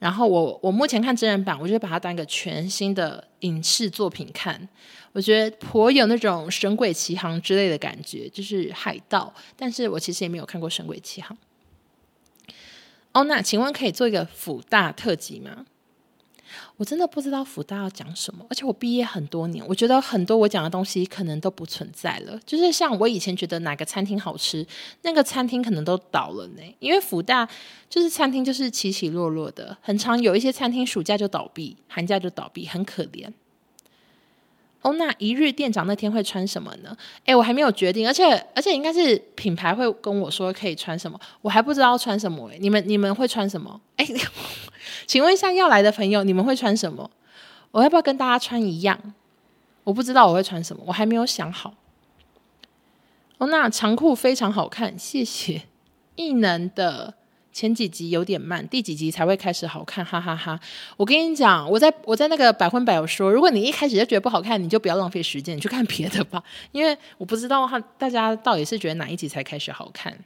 [0.00, 4.68] 然后我我目前看真人版，我就把它当一个全新的影视作品看。
[5.14, 9.32] 我觉得颇有那种《神鬼奇航》之类的感觉，就是海盗。
[9.56, 11.38] 但是我其实也没有看过《神鬼奇航》。
[13.12, 15.64] 哦，那请问可以做一个辅大特辑吗？
[16.76, 22.36] 我真的不知道辅大要讲什么，而且我毕业很多年，我觉得很多我讲的东西可能都不存在了。
[22.44, 24.66] 就是像我以前觉得哪个餐厅好吃，
[25.02, 26.62] 那个餐厅可能都倒了呢。
[26.80, 27.48] 因为辅大
[27.88, 33.28] 就是餐厅就是起起落落的，很常有一些餐厅暑假就倒闭，寒假就倒闭，很可怜。
[34.84, 36.94] 欧娜一日店长那天会穿什么呢？
[37.24, 42.46] 诶，我还没有决定，而且而且应该是品牌会跟我说可以穿什么，我还不知道穿什么。
[42.48, 43.80] 诶，你们你们会穿什么？
[43.96, 44.06] 诶，
[45.08, 47.10] 请问一下要来的朋友，你们会穿什么？
[47.70, 49.14] 我要不要跟大家穿一样？
[49.84, 51.74] 我不知道我会穿什么，我还没有想好。
[53.38, 55.62] 欧娜长裤非常好看，谢谢。
[56.16, 57.14] 异能的。
[57.54, 60.04] 前几集有点慢，第几集才会开始好看？
[60.04, 60.58] 哈哈哈，
[60.96, 66.42] 我跟你讲，我在我在那个百分百有说，如果你一开始就觉得不好看，你就不要浪费时间，你去看别的吧。
[66.72, 70.18] 因为我不知道哈，大家到底是觉得哪一集才开始好看？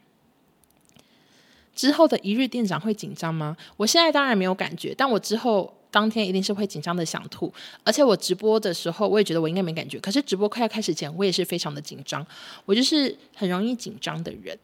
[1.74, 3.54] 之后的一日店长会紧张吗？
[3.76, 7.52] 我现在当然没有感觉，但我之后当天一定是会紧张的想吐。
[7.84, 12.26] 而且我直播的时候，我也觉得我应该没感觉，可是直播快要开始前，我也是非常的紧张。
[12.64, 14.58] 我就是很容易紧张的人。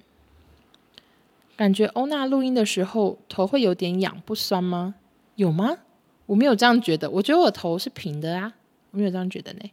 [1.57, 4.95] 感觉欧娜录音的时候头会有点痒，不酸吗？
[5.37, 5.79] 有吗？
[6.27, 8.55] 我没有这样觉得，我觉得我头是平的啊，
[8.93, 9.71] 我没有这样觉得呢。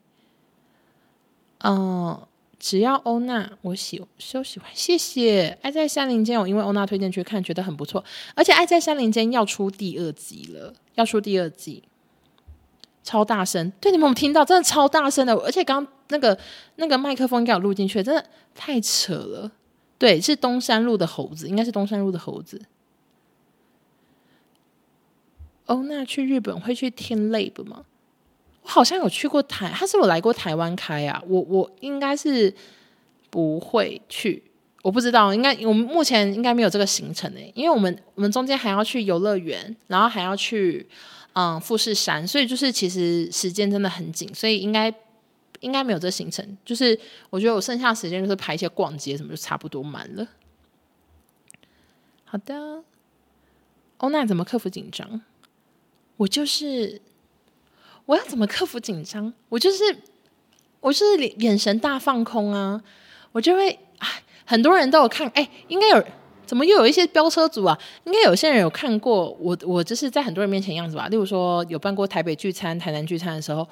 [1.64, 2.20] 嗯、
[2.60, 5.58] 只要欧娜我喜都喜欢，谢谢。
[5.62, 8.04] 爱在山林间，我因为欧娜推荐去看，觉得很不错。
[8.36, 11.84] 而且爱在山林间要出第二集了，要出第二季，
[13.04, 14.44] 超大声，对，你们有没有听到？
[14.44, 16.38] 真的超大声的，而且刚刚那个
[16.76, 19.52] 那个麦克风应该有录进去，真的太扯了。
[20.02, 22.60] 对，是东山路的猴子，应该是东山路的猴子。
[25.68, 27.86] 哦，那去日本会去听 Lab 吗？
[28.64, 31.22] 我好像有去过台，他是有来过台湾开啊。
[31.28, 32.52] 我我应该是
[33.30, 34.42] 不会去，
[34.82, 40.90] 我不知道，应该我们目前应该没有这个行程诶，因为我们我们中间还要去游乐园，然后还要去
[41.34, 44.92] 嗯富士山，所以就是其实时间真的很紧，所以应该。
[45.62, 50.28] 应该没有这行程，就是我觉得我剩下的时间就是排一些逛街什么，就差不多满了。
[52.26, 52.84] 好的，
[53.98, 55.22] 欧娜怎么克服紧张？
[56.18, 57.02] 我就是
[58.06, 59.34] 我要怎么克服紧张？
[59.50, 59.84] 我就是
[60.80, 62.82] 我就是眼神大放空啊，
[63.32, 63.78] 我就会，
[64.46, 66.04] 很多人都有看，哎，应该有，
[66.46, 67.78] 怎么又有一些飙车族啊？
[68.06, 71.08] 应该有些人有看过我，我就是在很多人面前样子吧。
[71.10, 73.68] 例如说有办过台北聚餐、台南聚餐的时候。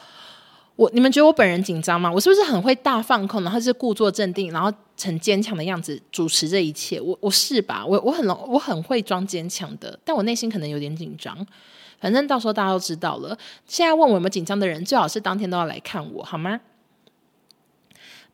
[0.79, 2.09] 我你们觉得我本人紧张吗？
[2.09, 4.71] 我是不是很会大放空，然后是故作镇定，然后
[5.03, 7.01] 很坚强的样子主持这一切？
[7.01, 7.85] 我我是吧？
[7.85, 11.45] 我我很我很会装坚强的，但我内心可能有点紧张。
[11.99, 13.37] 反正到时候大家都知道了。
[13.67, 16.61] 现在问我有没有紧张的人，最好是当天都要来看我，好吗？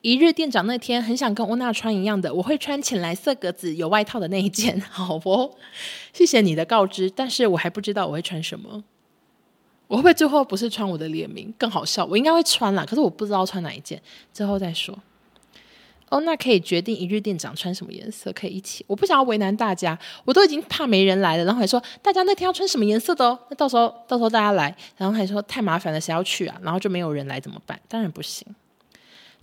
[0.01, 5.55] 一日店长那天很想跟欧娜穿一样的，我会穿浅蓝色格子有外套的那一件，好不？
[6.13, 8.83] 谢谢你的告知，但是我还不知道我会穿什么。
[9.87, 12.05] 我会不会最后不是穿我的联名更好笑？
[12.05, 14.01] 我应该会穿啦，可是我不知道穿哪一件，
[14.33, 14.97] 之后再说。
[16.09, 18.85] 哦，那可以决定一日店长穿什么颜色，可以一起。
[18.87, 23.37] 我不想要为难大家，我都已经怕没人来了，然后还说大家那天要穿什么颜色的哦。
[23.49, 26.55] 那到时候到时候大家来，然后还说太麻烦了，谁要去啊？
[26.61, 27.79] 然后就没有人来怎么办？
[27.87, 28.45] 当然不行。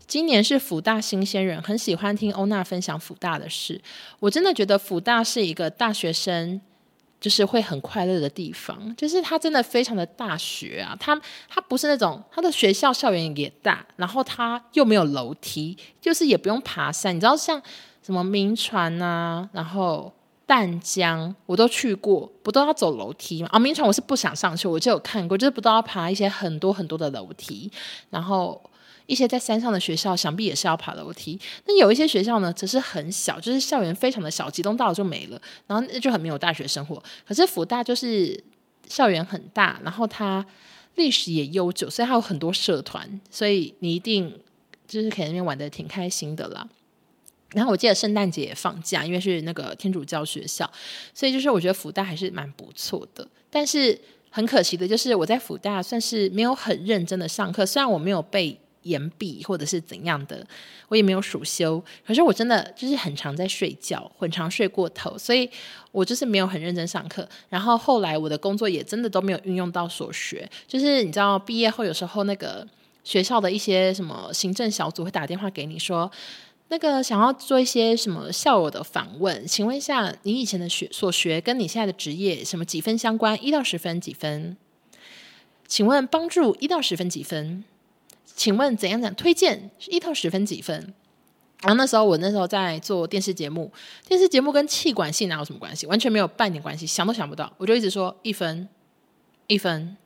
[0.06, 3.80] 今年是辅大新鲜人，很喜欢听欧娜分享辅大的事。
[4.20, 6.60] 我真的觉得辅大是一个大学生
[7.22, 11.18] 就是会很快乐的地方，就是它真的非常的大学啊，它
[11.48, 17.62] 它不是那种它的学校校园也大，然后它又没有楼梯，就是也不用爬山，你知道像
[18.02, 20.12] 什么铭传啊，然后
[20.44, 23.48] 淡江我都去过，不都要走楼梯吗？
[23.52, 27.70] 啊，铭传我是不想上去，我就有看过，就是不都要爬一些很多很多的楼梯，
[28.10, 28.60] 然后。
[29.06, 31.38] 一些在山上的学校，想必也是要爬楼梯。
[31.66, 37.02] 那有一些学校呢，则是很小，就是校园非常的小，几栋大楼就没了，然后那就很没有大学生活。
[37.26, 38.42] 可是辅大就是
[38.88, 40.44] 校园很大，然后它
[40.94, 44.32] 历史也悠久，所以它有很多社团，所以你一定
[44.86, 46.66] 就是可以在那边玩的挺开心的啦。
[47.50, 50.70] 然后我记得圣诞节也放假，因为是那个天主教学校，
[51.12, 53.26] 所以就是我觉得辅大还是蛮不错的。
[53.50, 53.98] 但是
[54.30, 58.58] 很可惜的就是我在辅大算是没有很认真的上课，虽然我没有背。
[58.82, 60.46] 延毕或者是怎样的，
[60.88, 65.48] 我也没有暑修，可是我真的就是很常在睡觉，很常睡过头，所以
[65.90, 67.28] 我就是没有很认真上课。
[67.48, 72.66] 然后后来我的工作也真的都没有运用到所学，就是你知道毕业后有时候那个
[73.04, 76.10] 学校的一些什么行政小组会打电话给你说，
[76.68, 83.36] 那个想要做一些什么校友的访问，请问一下你以前的学所学跟你现在的职业什么几分相关？
[83.44, 84.56] 一到十分几分？
[85.66, 87.64] 请问帮助一到十分几分？
[88.34, 90.94] 请问怎样讲推荐是一到十分几分？
[91.60, 93.70] 然后那时候我那时候在做电视节目，
[94.08, 95.86] 电视节目跟气管系哪有什么关系？
[95.86, 97.52] 完全没有半点关系，想都想不到。
[97.56, 98.68] 我就一直说一分，
[99.46, 99.96] 一分，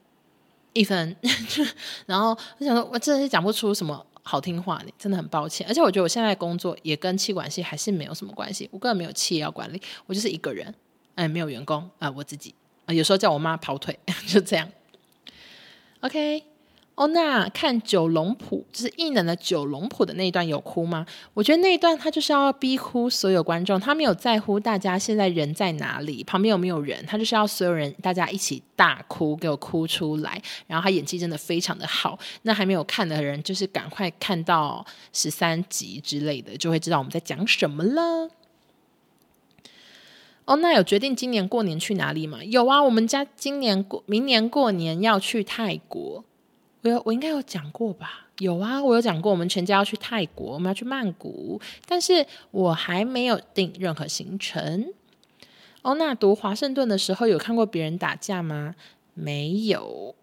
[0.75, 1.17] 一分。
[2.05, 5.67] 然后我想说，我真的是讲不出什么好听话，你真的很抱歉。
[5.67, 10.75] 而且我觉得我现在工作也跟气管系还是没有什么关系，我根本没有企业要管理，我就是一个人，
[11.15, 12.55] 哎，没有员工啊，我自己
[12.85, 13.99] 啊，有时候叫我妈跑腿，
[14.29, 14.69] 就这样。
[16.01, 16.56] OK。
[16.97, 21.05] 哦，那看九龙谱，就是异能的九龙谱的那一段有哭吗？
[21.35, 30.41] 我觉得那一段他就是要逼哭所有观众，他没有在乎大家现在人在哪里，旁边有没有人，他就是要所有人大家一起大哭，给我哭出来。
[30.67, 34.83] 然后他演技真的非常的好，那还没有看的人就是赶快看到
[35.13, 38.31] 十三集之类的，就会知道我们在讲什么了。
[40.47, 42.43] 哦，那有决定今年过年去哪里吗？
[42.43, 46.25] 有啊，我们家今年过，明年过年要去泰国。
[46.95, 48.27] 我，我应该有讲过吧？
[48.39, 54.93] 有啊，我有讲过，我们全家要去泰国，我们要去曼谷，但是我还没有定任何行程。
[55.83, 58.75] 哦，那读华盛顿的时候有看过别人打架吗？
[59.15, 60.15] 没有，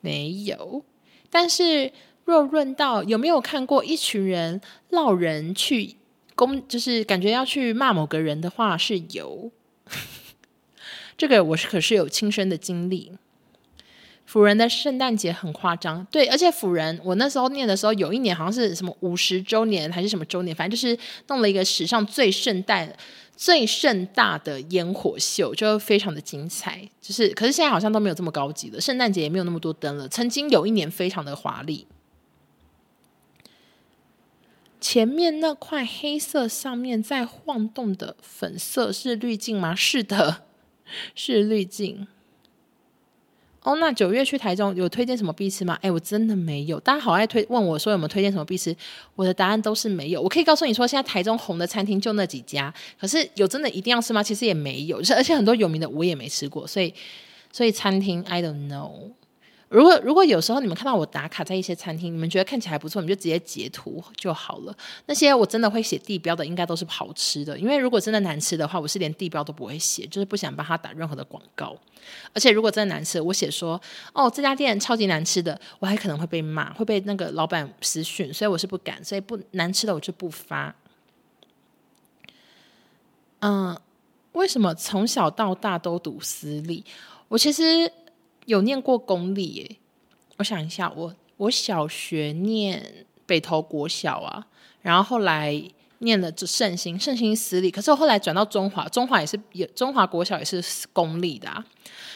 [0.00, 0.84] 没有。
[1.28, 1.92] 但是
[2.24, 5.96] 若论到有没有看过一群人闹人去
[6.34, 9.50] 攻，就是感觉要去骂某个人的话，是有。
[11.18, 13.12] 这个我是可是有亲身的经历。
[14.32, 22.88] 辅仁的圣诞节很夸张，对，而且辅仁我那时候念的时候，有一年好像是什么五十周年还是什么周年，反正就是弄了一个史上最盛大、
[23.36, 26.80] 最盛大的烟火秀，就非常的精彩。
[27.02, 30.08] 就是，可是现在好像都没有这么高级了，圣诞节也没有那么多灯了。
[30.08, 31.86] 曾经有一年非常的华丽，
[34.80, 39.74] 前面那块黑色上面在晃动的粉色是滤镜吗？
[39.74, 40.44] 是的，
[41.14, 42.06] 是滤镜。
[43.62, 45.78] 哦，那九月去台中有推荐什么必吃吗？
[45.82, 46.80] 哎，我真的没有。
[46.80, 48.76] 大家好爱推问我说有没有推荐什么必吃，
[49.14, 50.20] 我的答案都是没有。
[50.20, 54.20] 我可以告诉你说，现在台中红的餐厅就那几家，可是有真的一定要吃吗？
[54.20, 56.92] 其实也没有，而且很多有名的我也没吃过，所以
[57.52, 59.12] 所以餐厅 I don't know。
[59.72, 64.76] 如果如果有时候你们看到我打卡在一些餐厅，你们觉得看起来不错，你们就直接截图就好了。
[65.06, 67.58] 那些我真的会写地标的，应该都是好吃的。
[67.58, 71.74] 因为如果真的难吃的话，我是连地标都不会写，就是不想帮他打任何的广告。
[72.34, 73.80] 而且如果真的难吃，我写说
[74.12, 80.74] 哦，这家店超级难吃的，我还可能会被骂，会被那个老板私讯，所以我是不敢，所以不难吃的我就不发。
[83.40, 83.74] 嗯，
[84.32, 86.84] 为什么从小到大都读私立？
[87.28, 87.90] 我其实。
[88.46, 89.76] 有念过公立耶，
[90.38, 94.46] 我想一下，我我小学念北投国小啊，
[94.80, 95.62] 然后后来
[95.98, 100.62] 念了这圣心，圣心私立，可是我后来转到中华，中华也是也中华国小也是
[100.92, 101.64] 公立的啊，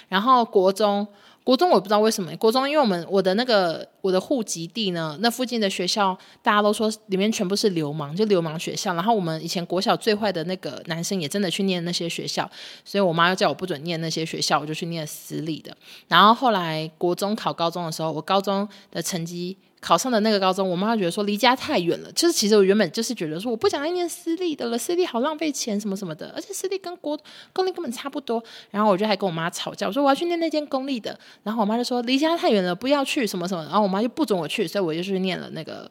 [0.09, 1.07] 然后国中。
[1.47, 8.95] 国中我不知道为什么，国中因为我们我的那个我的户籍地呢，那附近的学校大家都说里面全部是流氓，就流氓学校。
[8.95, 12.51] 然后我们以前国小最坏的那个男生也真的去念那些学校，
[12.85, 15.73] 所以我妈又叫我不准念那些学校，我就去念私立的。
[16.09, 19.57] 然后后来国中考高中的时候，我高中的成绩。
[19.81, 22.11] 考上的那个高中，我妈觉得说离家太远了。
[22.13, 27.19] 就是其实我原本就是觉得说我不想再念私立的了，私立好浪费钱什么什么的，而且私立跟国
[27.53, 28.43] 公立根本差不多。
[28.71, 31.17] 然后我就还跟我妈吵架，我说我要去念那间公立的。
[31.43, 33.63] 然后我妈就说离家太远了，不要去什么什么。
[33.65, 35.91] 然后我妈就不准我去，所以我就去念了那个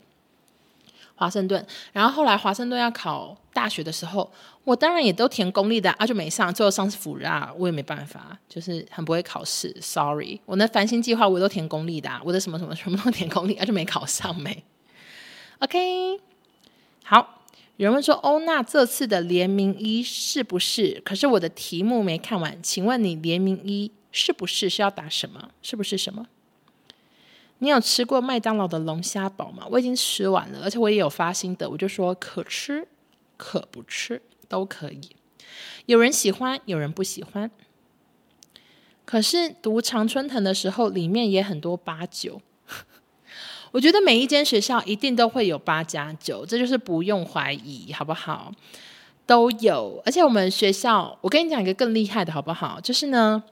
[1.15, 1.65] 华盛顿。
[1.91, 4.31] 然后后来华盛顿要考大学的时候，
[4.63, 6.53] 我当然也都填公立的啊，就没上。
[6.53, 9.75] 最后上是辅大，我也没办法，就是很不会考试。
[9.81, 14.63] Sorry，我那繁星计划我都填公立的，啊，我的什么什么全部都填公立，啊就没考上没。
[15.59, 16.19] OK，
[17.03, 17.41] 好。
[17.77, 21.01] 有人问说：“欧娜这次的联名衣是不是？
[21.03, 25.49] 可是我的题目没看完，请问你联名衣是不是是要打什么？
[25.61, 26.25] 是不是什么？
[27.65, 29.65] 你有吃过麦当劳的龙虾堡吗？
[29.71, 32.87] 我已经吃完了，而且我也有发心得，我就说可吃
[33.35, 35.15] 可不吃都可以。
[35.87, 37.49] 有人喜欢，有人不喜欢。
[39.03, 42.39] 可是读常春藤的时候，里面也很多八九。
[43.73, 48.51] ”我觉得每一间学校一定都会有八加九，这就是不用怀疑，好不好？
[49.25, 52.79] 都有，而且我们学校，我跟你讲一个更厉害的，好不好？
[52.79, 53.43] 就是呢，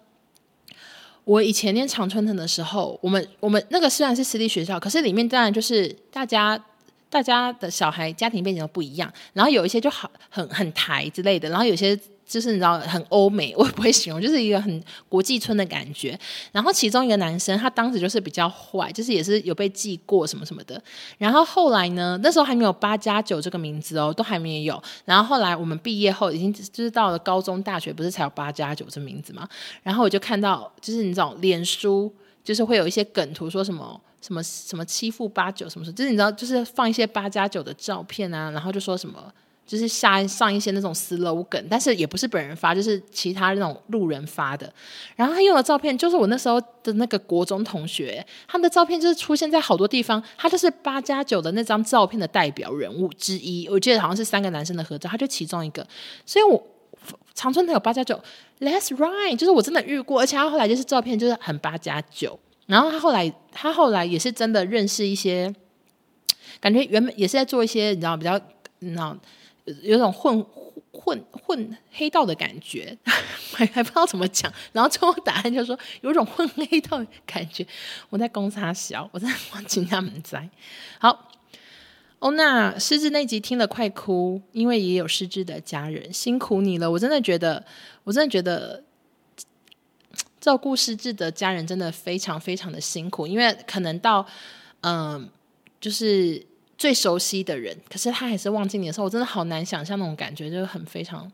[1.25, 6.61] 我以前念常春藤的时候，我们我们那个虽然是私立学校，可是里面当然就是大家
[7.09, 11.99] 大家的小孩家庭背景都不一样，然后有一些就好很很台之类的，然后有些。
[12.33, 16.19] 就是你知道很欧美，我也不会形容，就是一个很国际村的感觉。
[16.51, 20.81] 然后其中一个男生，他当时就是比较坏，就是也是有被记过什么什么的。
[21.19, 24.81] 然后后来呢，那时候还没有八加九这个名字哦，都还没有。
[25.05, 29.47] 然后后来我们毕业后，已经就是到了高中、大学，不是才有八加九这名字吗？
[29.83, 32.11] 然后我就看到，就是你知道，脸书
[32.43, 39.31] 就是会有一些梗图，说什么什么什么欺负八九什么什么，就是你知道，就是放一些八加九的照片啊，然后就说什么。
[39.73, 44.71] 就是下上一些那种 slogan，但是也不是本人发，就是其他那种路人发的。
[45.15, 53.67] 然后他用的照片就是我那时候的那个国中同学，他的照片就是出现在好多地方，他就是八加九的那张照片的代表人物之一。
[53.67, 55.83] 我记得好像是三个男生的合照，他就其中一个。
[56.23, 56.63] 所以我
[57.33, 58.21] 长春藤有八加九
[58.59, 62.39] ，Let's ride，就是我真的遇过，而且他后来就是照片就是很八加九。
[62.67, 65.51] 然后他后来他后来也是真的认识一些，
[66.59, 68.39] 感觉原本也是在做一些你知道比较
[68.77, 69.17] 你知道。
[69.81, 70.45] 有种混
[70.91, 72.97] 混混黑道的感觉，
[73.55, 74.51] 还还不知道怎么讲。
[74.73, 77.65] 然后最后答案就是说有种混黑道的感觉。
[78.09, 80.49] 我在公差小，我在忘记他们在。
[80.99, 81.31] 好，
[82.19, 86.91] 欧娜失智那集听了快哭，因为也有失智的家人，辛苦你了。
[86.91, 87.65] 我真的觉得，
[88.03, 88.83] 我真的觉得
[90.41, 94.25] 照顾失智的家人真的非常非常的辛苦，因为可能到
[94.81, 95.29] 嗯、
[95.79, 96.45] 就是。
[96.77, 101.31] 最熟悉的人，可是他还是忘记你的时候，我真的好难想象那种感觉，就是很非常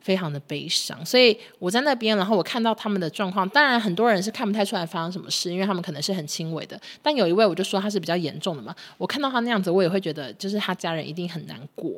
[0.00, 1.04] 非常的悲伤。
[1.04, 6.80] 所以我在那边，然后我看到他们的状况，当然很多人是看不太出来发生什么事，因为他们可能是很轻微的。
[7.02, 8.74] 但有一位，我就说他是比较严重的嘛。
[8.96, 11.92] 我看到他那样子，我也会觉得，就是他家人一定很难过。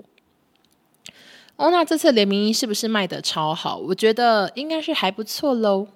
[1.57, 3.77] 哦，那这次联名衣是不是卖得超好？
[3.77, 5.87] 我觉得应该是还不错喽。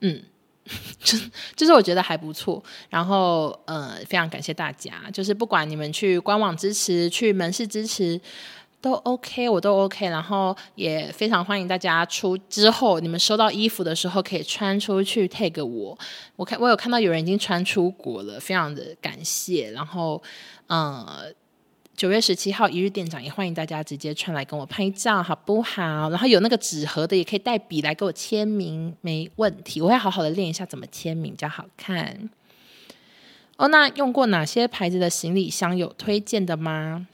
[0.00, 0.22] 嗯。
[1.04, 1.18] 就
[1.54, 8.18] 就是我觉得还不错，然后呃，非常感谢大家，就是不管你们去官网支持、去门市支持
[8.80, 15.98] 都 OK，我都 OK，然后也非常欢迎大家出之后你们收到衣服的时候可以穿出去 tag 我，
[16.36, 20.22] 我看我有看到有人已经穿出国了，非常的感谢，然后
[20.66, 21.32] 呃。
[21.96, 26.10] 九月十七号一日店长也欢迎大家直接穿来跟我拍照，好不好？
[26.10, 29.80] 然后有那个纸盒的，也可以带笔来给我签名，没问题。
[29.80, 32.28] 我会好好的练一下怎么签名比较好看。
[33.56, 37.06] 哦，那用过哪些牌子的行李箱有推荐的吗？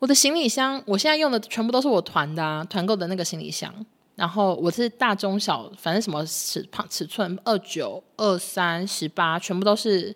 [0.00, 3.72] 我的行李箱，我现在用的全部都是我团的啊，团购的那个行李箱。
[4.16, 10.14] 然后我是大中小，反正什么尺胖尺寸二九、二三、十八，全部都是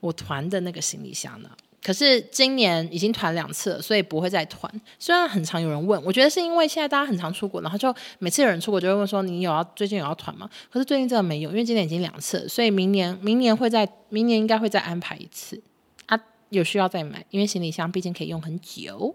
[0.00, 1.50] 我团的那个行李箱呢。
[1.80, 4.70] 可是今年已经团两次了，所以不会再团。
[4.98, 15.62] 虽然很常有人问，我觉得是因为现在大家很常出国，然后就每次有人出国就会问说：“你有要最近有要团吗？”可是最近真的没有，因为今年已经两次了，所以明年明年会再明年应该会再安排一次
[16.06, 16.18] 啊，
[16.50, 19.14] 有需要再买，因为行李箱毕竟可以用很久。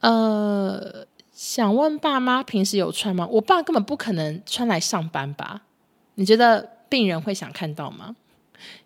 [0.00, 3.26] 呃，想问爸妈平时有穿吗？
[3.26, 5.62] 我爸根本不可能穿来上班吧？
[6.14, 8.16] 你觉得病人会想看到吗？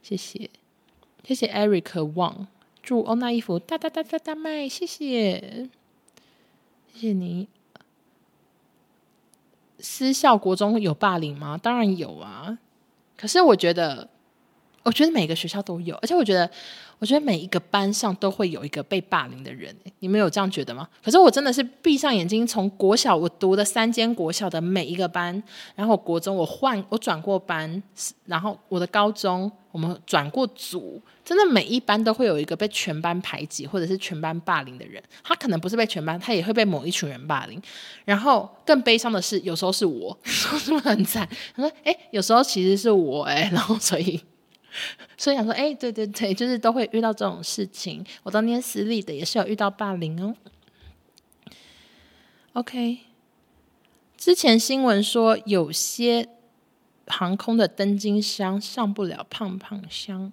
[0.03, 0.51] 谢谢。
[1.31, 2.49] 谢谢 Eric Wang，
[2.83, 5.69] 祝欧娜衣服大大大大大卖，谢谢，
[6.93, 7.47] 谢谢你。
[9.79, 11.57] 私校国中有霸凌吗？
[11.57, 12.59] 当然有啊，
[13.17, 14.09] 可是我觉得，
[14.83, 16.51] 我觉得每个学校都有，而且我觉得。
[17.01, 20.87] 我觉得每一个班上都会有一个被霸凌的人，你们有这样觉得吗？
[21.03, 25.43] 可是我真的是闭上眼睛，从国小我读的三间国小的每一个班，
[25.75, 27.83] 然后国中我换我转过班，
[28.27, 35.03] 然后我的高中我们转过组，真的每一班都会有一个被全班排挤或者是全班霸凌的人。
[35.25, 37.59] 他可能不是被全班，他也会被某一群人霸凌。
[38.05, 41.27] 然后更悲伤的是，有时候是我， 说是不是很惨？
[41.57, 44.21] 他说：“哎，有时候其实是我哎。” 然后所以。
[45.17, 48.05] 所以想说，哎，对对对，就是都会遇到这种事情。
[48.23, 50.35] 我当年私立的也是有遇到霸凌哦。
[52.55, 52.99] OK，
[54.17, 56.29] 之前新闻说有些
[57.07, 60.33] 航空的登机箱上不了胖胖箱，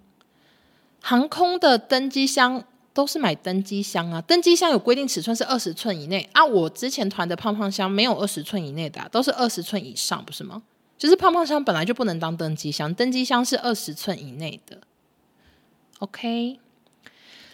[1.00, 6.44] 航空的登机箱都是买登机箱啊，登机箱有规定尺寸是二十寸以内啊。
[6.44, 10.62] 我之前团的胖胖箱没有二十寸以内的，都是二十寸以上，不是吗？
[10.98, 14.80] 就是胖胖箱本来就不能当登机箱，登机箱是二十寸以内的。
[16.00, 16.58] OK，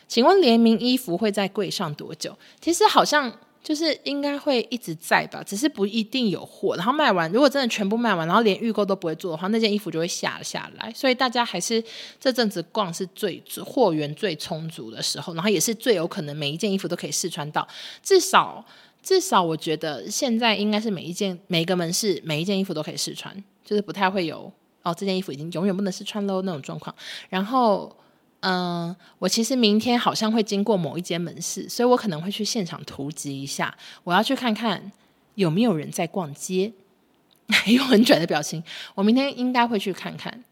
[0.08, 2.36] 请问联名衣服会在柜上多久？
[2.60, 3.32] 其实好像
[3.62, 6.74] 就是应该会一直在吧，只是不一定有货。
[6.76, 10.92] 然后卖完，如果真的全部卖完，然后连预购都不会做的话，那件衣服就会下下来。
[10.94, 11.82] 所以大家还是
[12.18, 17.66] 这阵子逛是最货源最充足的时候，然后也是最有可能每一件衣服都可以试穿到，
[18.02, 18.64] 至少。
[19.04, 23.32] 至少我觉得现在应该是每一件每一个门市每一件衣服都可以试穿，
[23.62, 24.50] 就是不太会有
[24.82, 26.94] 哦，这件衣服已经永远不能试穿喽那种状况。
[27.28, 27.94] 然后，
[28.40, 34.90] 嗯、我其实明天好像会经过某一间门市，所以我可能会去现场突击一下，我要去看看
[35.34, 36.72] 有没有人在逛街，
[37.68, 38.64] 用很拽的表情。
[38.94, 40.42] 我明天应该会去看看，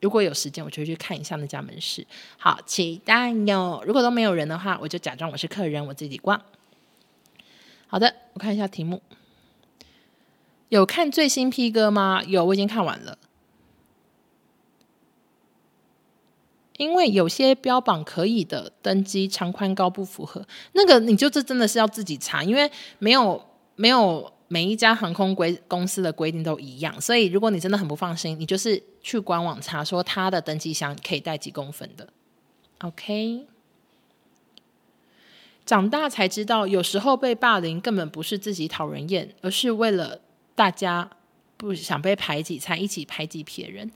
[0.00, 2.06] 如果有时间，我就去看一下那家门市。
[2.36, 3.82] 好，期待哟！
[3.86, 6.38] 如果都没有人的话，我就假装我是客人，我自己逛。
[7.92, 9.02] 好的，我看一下题目。
[10.70, 12.22] 有看最新 P 哥吗？
[12.26, 13.18] 有，我已经看完了。
[16.78, 23.44] 因为有些标榜可以的登机长宽高不符合，那个你就这真的是要自己查，因为没有
[23.76, 32.08] 没有每一家航空规公司的规定都一样，所以如果你真的很不放心，你就是去官网查，说他的登机箱可以带几公分的。
[32.78, 33.51] OK。
[35.64, 40.18] 长大才知道，有时候被霸凌根本不是自己讨人厌，而是为了
[40.56, 41.08] 大家
[41.56, 43.88] 不想被排挤，才一起排挤别人。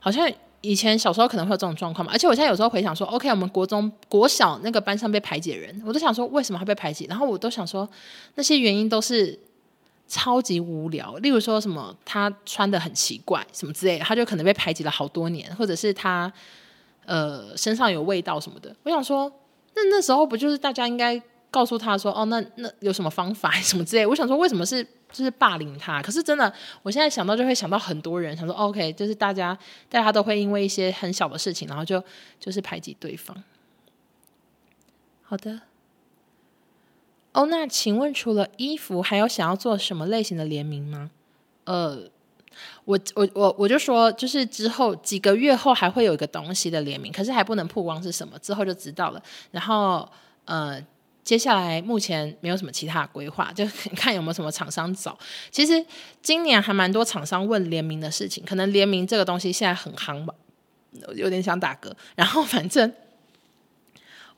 [0.00, 0.28] 好像
[0.60, 2.12] 以前小时候可能会有这种状况嘛。
[2.12, 7.06] 而且我现在有时候回想说，OK，我们国中、国小那个班上被排挤的人，我都想说为什么会被排挤？
[7.06, 7.88] 然后我都想说
[8.34, 9.38] 那些原因都是
[10.08, 11.16] 超级无聊。
[11.18, 16.32] 例如说什么他穿的很奇怪什么之类的，他就可能被排挤了好多年，或者是他
[17.06, 18.74] 呃身上有味道什么的。
[18.82, 19.32] 我想说。
[19.84, 21.20] 那那时候不就是大家应该
[21.50, 24.04] 告诉他说，哦，那那有什么方法 什么之类？
[24.04, 26.02] 我想说，为什么是就是霸凌他？
[26.02, 26.52] 可是真的，
[26.82, 29.56] 我现在想到就会想到很多人，想说，OK，就是大家
[29.88, 32.02] 大家都会因为一些很小的事情，然后就
[32.40, 33.42] 就是排挤对方。
[35.22, 35.60] 好的。
[37.32, 41.10] 哦，那请问除了衣服，还有想要做什么类型的联名吗？
[41.64, 42.10] 呃。
[42.84, 49.22] 我我我我就说，就是之后几个月后还会有一个东西的联名，可是还不能曝光是什么，之后就知道了。
[49.50, 50.08] 然后
[50.44, 50.82] 呃，
[51.22, 55.18] 接下来目前没有什么其他的规划，就 看有没有什么厂商找。
[55.50, 55.84] 其实
[56.22, 60.34] 今年还蛮多厂商问联名的事情，可能联名这个东西现在很夯吧，
[61.14, 61.92] 有点想打嗝。
[62.14, 62.92] 然后反正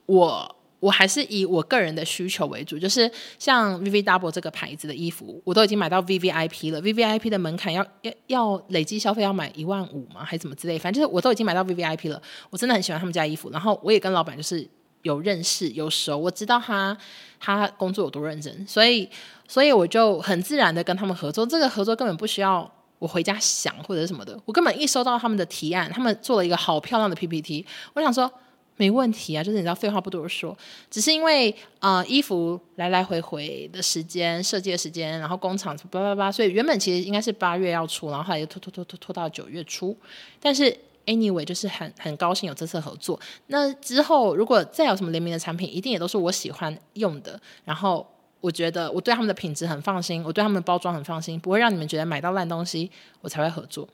[0.06, 0.56] 我。
[0.80, 3.08] 我还是以我个人的需求为主，就是
[3.38, 6.80] 像 VV Double 这个牌子的衣服，我都已经买到 VVIP 了。
[6.80, 10.24] VVIP 的门槛要要要累计消费要买一万五吗？
[10.24, 10.78] 还是怎么之类？
[10.78, 12.20] 反正就是我都已经买到 VVIP 了。
[12.48, 14.66] 我真的很喜欢他们家衣服，然后我也跟老板就是
[15.02, 16.96] 有认识有熟，我知道他
[17.38, 19.06] 他工作有多认真，所以
[19.46, 21.44] 所以我就很自然的跟他们合作。
[21.44, 22.66] 这个合作根本不需要
[22.98, 28.32] 我回家想或者什么的，我根本一收到他们的提案，他们做了一个好漂亮的 PPT，我想说。
[28.80, 30.56] 没问题啊，就是你知道，废话不多说，
[30.90, 39.94] 只是因为啊、衣服来来回回的时间、设计的时间，然后工厂叭叭叭，所以原本其实应该是八月要出，然后后来又拖拖拖拖拖到九月初。
[40.40, 40.74] 但是
[41.04, 43.20] anyway，就是很很高兴有这次合作。
[43.48, 47.38] 那之后如果再有什么联名的产品，一定也都是我喜欢用的。
[47.66, 48.06] 然后
[48.40, 53.86] 我觉得我对他们的品质很放心，我对他们的包装很放心，不会让你们觉得买到烂东西，我才会合作，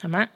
[0.00, 0.26] 好吗？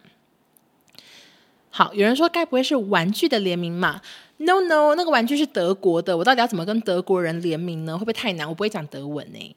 [1.79, 4.01] 好，有人说该不会是玩具的联名嘛
[4.39, 7.93] ？No No，那个玩具是德国的，我到底要怎么跟德国人联名呢？
[7.93, 8.49] 会不会太难？
[8.49, 9.57] 我不会讲德文呢。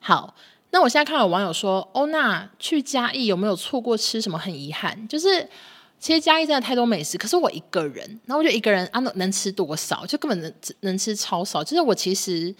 [0.00, 0.34] 好，
[0.72, 4.36] 那我现在看有网友说，欧娜去嘉义有没有错过吃什么？
[4.36, 5.48] 很遗憾，就是
[6.00, 10.04] 其实嘉义真的太多美食，可是我一个人，然后我就一个人啊，能吃多少？
[10.06, 11.62] 就根本能能吃超少。
[11.62, 12.52] 就是我其实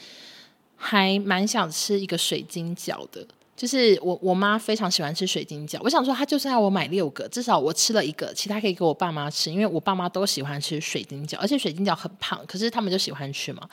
[0.76, 3.26] 还蛮想吃一个水晶饺的。
[3.60, 13.68] 就是我我妈非常喜欢吃水晶饺，我想说她就算要我买六个，至少我吃了一个，其他可以给我爸妈吃，因为我爸妈都喜欢吃水晶饺，而且水晶饺很胖，可是他们就喜欢吃嘛。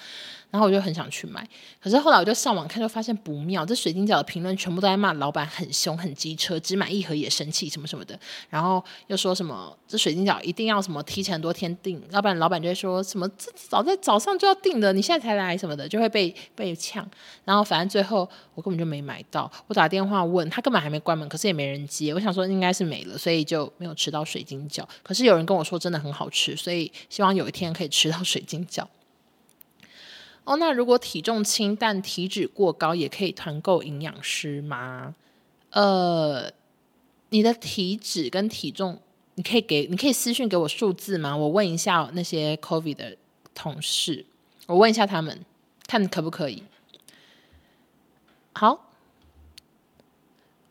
[0.49, 1.45] 然后我就很想去买，
[1.79, 3.65] 可是后来我就上网看，就发现不妙。
[3.65, 8.17] 这水晶饺的评论全部都在骂老板很凶、很机车，只买一盒也生气什么什么的。
[8.49, 17.07] 然后又说什么这水晶饺一定要什么提前很多天订，要不然老板就会说什么这早在早上就要订的，你现在才来什么的，就会被被呛。
[17.43, 22.13] 然后反正最后我根本就没买到，我打电话问他，根本还没关门，可是也没人接。
[22.13, 24.83] 我想说应该是没了，所以就没有吃到水晶饺。
[25.03, 28.85] 可是有人跟我说真的很好吃，所以希望有一天可以吃到水晶饺。
[30.47, 35.13] 哦，那如果体重轻但体脂过高，也可以团购营养师吗？
[35.71, 36.49] 呃，
[37.31, 39.01] 你的体脂跟体重，
[39.35, 41.35] 你可以给，你可以私信给我数字吗？
[41.35, 43.17] 我问一下那些 COVID 的
[43.53, 44.25] 同事，
[44.67, 45.43] 我问一下他们，
[45.85, 46.63] 看可不可以。
[48.53, 48.89] 好，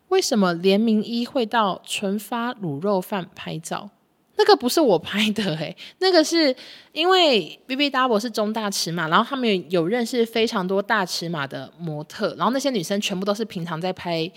[0.08, 3.90] 为什么联名医会到纯发卤肉饭拍照？
[4.36, 6.54] 那个不是我拍的诶、 那个是
[6.92, 14.30] 因为 BBDouble 是中大尺码，然后他们有认识非常多大尺码的模特，然后那些女生全部都是平常在拍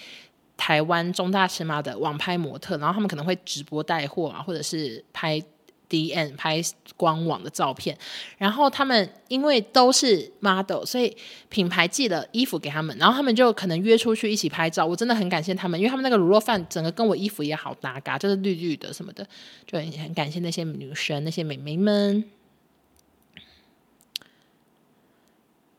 [0.57, 5.41] 台湾中大尺码的网拍模特，然后他们可能会直播带货啊，或者是拍。
[5.89, 6.61] D N 拍
[6.95, 7.97] 官网的照片，
[8.37, 11.17] 然后他们因为都是 model，所以
[11.49, 14.85] 品牌寄了衣服给他们，然后他们就可能约出去一起拍照。
[14.85, 19.27] 我真的很感谢他们，因为他们那个卤肉饭整个跟我衣服也好搭嘎，就是绿绿的什么的，
[19.65, 22.23] 就很很感谢那些女生那些美眉们。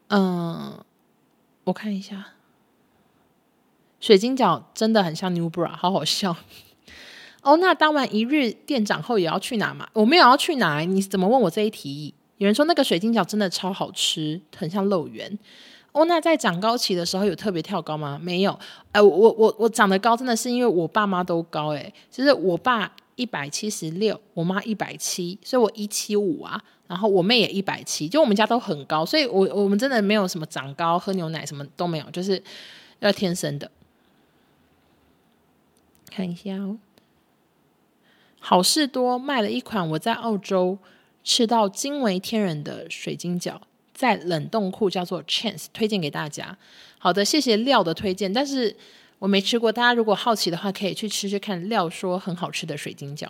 [0.08, 0.84] 嗯，
[1.62, 2.34] 我看一下，
[4.00, 6.36] 水晶饺真的很像 New Bra，好好笑。
[7.42, 9.88] 哦，那当完一日店长后也要去哪嘛？
[9.92, 12.14] 我没有要去哪，你怎么问我这一题？
[12.36, 15.38] 有人说那个水晶饺真的超好吃，很像肉圆。
[15.92, 18.18] 哦，那在长高期的时候有特别跳高吗？
[18.22, 18.58] 没有。
[18.92, 26.62] 哎、我我我长得高真的是因为我爸妈都高哎，就是我爸一百七十六，我妈一百七，所以我一七五啊。
[26.86, 32.42] 然后我妹也一百七，就我们家都很高，所以我我们真的没有什么长高、喝牛奶什么都没有，就是
[32.98, 33.70] 要天生的。
[36.10, 36.76] 看一下哦。
[38.40, 40.78] 好事多卖了一款我在澳洲
[41.22, 43.60] 吃到惊为天人的水晶饺，
[43.94, 46.56] 在冷冻库叫做 Chance，推荐给大家。
[46.98, 48.74] 好的，谢谢廖的推荐，但是
[49.18, 51.68] 我没吃过，大家如果好奇的话，可以去吃吃看。
[51.68, 53.28] 廖说很好吃的水晶饺，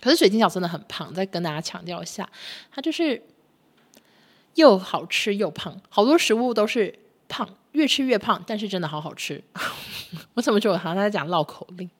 [0.00, 2.28] 可是水晶饺真的很胖，再跟大家强调一下，
[2.70, 3.20] 它就是
[4.54, 6.96] 又好吃又胖，好多食物都是
[7.28, 9.42] 胖，越吃越胖，但是真的好好吃。
[10.34, 11.90] 我怎么觉得我好像在讲绕口令？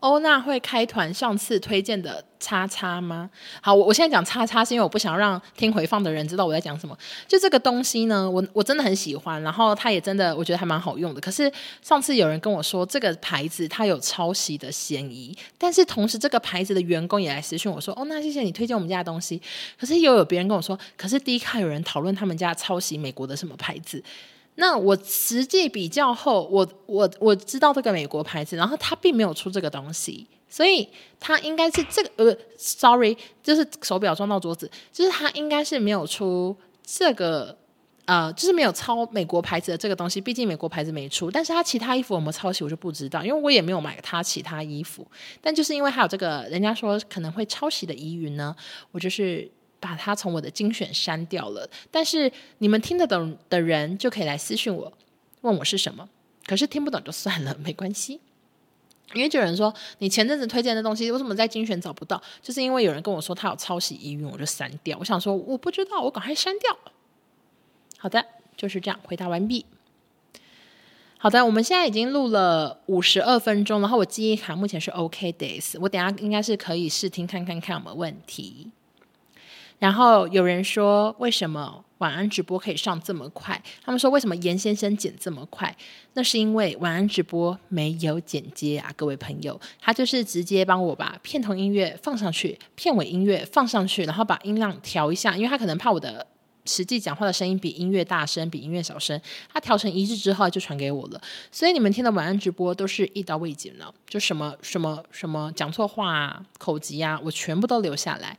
[0.00, 3.28] 欧娜会开团上次推荐的叉叉吗？
[3.62, 6.96] 好，我我现在讲叉叉是因为我不想让听回放的人知道我在讲什么。
[7.26, 11.20] 就这个东西呢，我我真的很喜欢，然后它也真的我觉得还蛮好用的。
[11.20, 11.50] 可是
[11.82, 19.40] 上次有人跟我说这个牌子它有抄袭的嫌疑，但是同时这个牌子的员工也来私讯我说：“哦，那谢谢你推荐我们家的东西。”
[19.80, 24.00] 可是又有别人跟我说：“可是第一看有人讨论他们家抄袭美国的什么牌子。”
[24.58, 30.88] 那我实际比较后，我我我知道这个美国牌子，然后它并没有出这个东西，所以
[31.20, 37.56] 它应该是这个呃，sorry，就是手表撞到桌子，就是它应该是没有出这个
[38.06, 45.06] 呃，就是没有抄美国牌子的这个东西，毕竟美国牌子没出，但是它其他衣服有没有抄袭我就不知道，因为我也没有买它其他衣服，
[45.42, 48.56] 但就是因为还有这个人家说可能会抄袭的疑云呢，
[48.90, 49.50] 我就是。
[49.86, 54.92] 把它从我的精选删掉了，但是你们听得懂的人就可以来私讯我，
[55.42, 56.08] 问我是什么。
[56.44, 58.20] 可是听不懂就算了，没关系。
[59.14, 62.20] 因为就有人说你前阵子推荐的东西为什么在精选找不到？
[62.42, 64.98] 就是因为有人跟我说他有抄袭疑云，我就删掉。
[64.98, 66.76] 我想说我不知道，我赶快删掉。
[67.96, 68.26] 好的，
[68.56, 69.64] 就是这样，回答完毕。
[71.18, 78.70] 好的，我们现在已经录了五十二分钟，然后我记忆卡目前是 OK days，我等下应该是可以试听看看看有没有问题。
[79.78, 83.62] 然后有人说，为什么晚安直播可以上这么快？
[83.84, 85.74] 他们说，为什么严先生剪这么快？
[86.14, 96.26] 那是因为晚安直播没有剪接啊，各位朋友，他就是直接帮我把片头音乐放上去，片尾音乐放上去，然后把音量调一下，因为他可能怕我的
[96.64, 99.20] 实际讲话的声音比音乐大声，比音乐小声，
[99.52, 101.20] 他调成一致之后就传给我了。
[101.52, 108.38] 所以你们听的晚安直播都是一刀未剪了，就什么什么什么讲错话啊、口疾啊，我全部都留下来，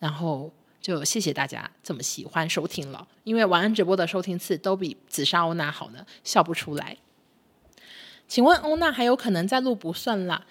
[0.00, 0.50] 然后。
[0.82, 6.96] 就谢谢大家这么喜欢收听了，因为晚安直播的收听次都比紫砂欧娜好呢，笑不出来。
[8.26, 10.44] 请问欧娜还有可能再录不算啦？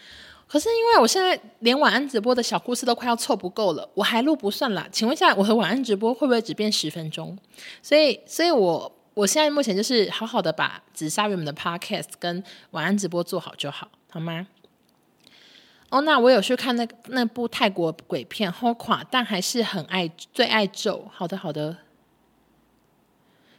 [0.48, 4.88] 可是因为我现在连晚安直播的小故事都快要凑不够了，我还录不算啦。
[4.92, 7.38] 请问一下，我和晚安直播会不会只变十分钟？
[7.82, 14.48] 所以，所以我我现在目前就是好好的把紫砂原本的 podcast 跟晚安直播做好就好，好吗？
[15.92, 21.06] 哦，那我有去看那那部泰国鬼片，好垮，但还是很爱最爱咒。
[21.14, 21.76] 好的，好的，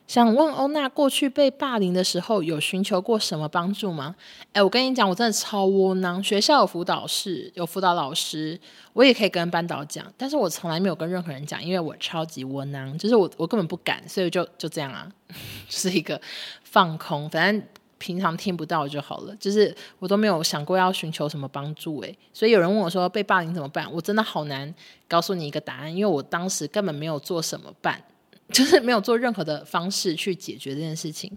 [0.07, 4.17] 想问欧娜，过去被霸凌的时候有寻求过什么帮助吗？
[4.55, 6.25] 哎，我跟你讲，我真的超窝囊。
[6.25, 8.59] 学校有辅导室，有辅导老师，
[8.95, 15.07] 我也可以跟班导讲，但是我从来没有跟任何人讲，因为我超级窝囊，就是我我根本不敢，所以就就这样啊，
[15.69, 16.19] 就是一个
[16.65, 17.63] 放空，反正
[18.03, 19.37] 平常听不到就好了。
[19.37, 24.75] 就是我都没有想过要寻求什么帮助，哎，所以有人问我说被霸凌怎么办，我真的好难
[25.07, 28.03] 告诉你一个答案，因为我当时根本没有做什么办。
[28.53, 31.33] 就是没有做任何的方式去解决这件事情，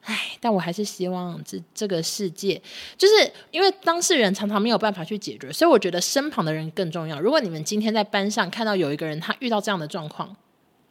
[0.00, 2.62] 唉，但我还是希望这这个世界，
[2.96, 7.20] 就是因为当事人常常没有办法去解决，所以我觉得身旁的人更重要。
[7.20, 10.34] 如果你们今天在班上看到有一个人他遇到这样的状况，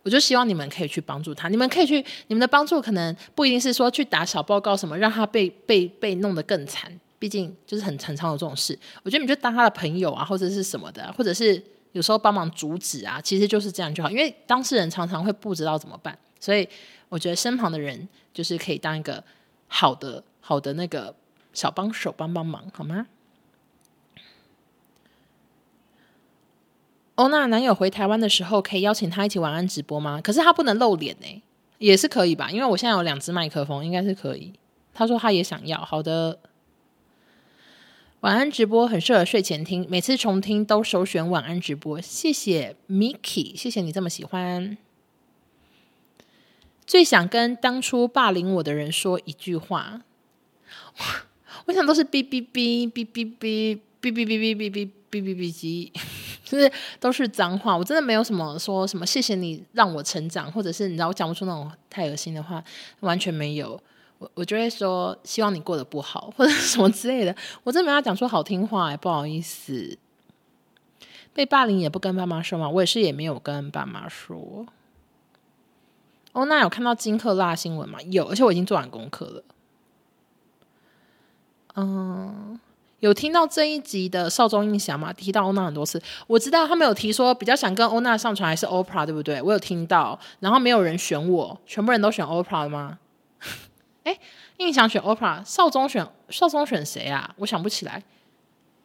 [0.06, 1.50] 我就希望你们可以去帮助他。
[1.50, 1.96] 你们可以去，
[2.28, 6.98] 你们的帮助可能不一定是说去打小报告什么，让他被被被弄得更惨。
[7.20, 8.80] 毕竟就是很常常有这种事。
[9.04, 11.62] 我觉得你就当他的朋友啊，或者是什么的，或者是。
[11.92, 16.68] 有时候帮忙阻止啊，其实就是这样就好，因为当事人常常会不知道怎么办，所以
[17.08, 19.24] 我觉得身旁的人就是可以当一个
[19.70, 21.16] 好的好的那个
[21.54, 23.08] 小帮手，帮帮忙，好吗？
[27.16, 30.22] 欧娜男友回台湾的时候，可以邀请他一起晚安直播吗？
[30.22, 31.42] 可是他不能露脸呢，
[31.78, 32.52] 也是可以吧？
[32.52, 34.54] 因为我现在有两只麦克风，应该是可以。
[34.94, 36.40] 他说他也想要，好的。
[38.22, 42.02] 晚安直播很适合睡前听，每次重听都首选晚安直播。
[42.02, 44.78] 谢谢 Miki，谢谢你这么喜欢。
[46.88, 50.02] 最想跟当初霸凌我的人说一句话，
[51.66, 55.92] 我想都是哔哔哔哔哔哔哔哔哔哔哔哔哔哔哔哔，
[56.46, 56.72] 就是
[57.02, 57.76] 都是脏话。
[57.76, 62.64] 我真的没有什么说什么谢谢你让我成长，或者是你知道我讲不出那种太恶心的话，
[63.02, 63.78] 完全没有。
[64.18, 67.36] 我我就会说，希望你过得不好，或者什么之类的。
[67.64, 69.98] 我真的没法讲出好听话哎，不好意思。
[71.34, 74.66] 被霸凌也不跟爸妈说嘛，我也是也没有跟爸妈说。
[76.32, 78.02] 哦，那有看到金克拉新闻吗？
[78.04, 79.44] 有，而且我已经做完功课了。
[81.76, 82.58] 嗯，
[83.00, 85.12] 有听到这一集的少中印象吗？
[85.14, 89.42] 提到欧娜很多次，我知道他们有提说比较想跟欧娜上床还是 OPRA，对不对？
[89.42, 93.00] 我有听到，然后没有人选我，全部人都选 Oprah 了吗？
[94.04, 94.18] 哎，
[94.58, 97.36] 印象选 OPRA，少宗选少宗选谁啊？
[97.38, 98.02] 我想不起来，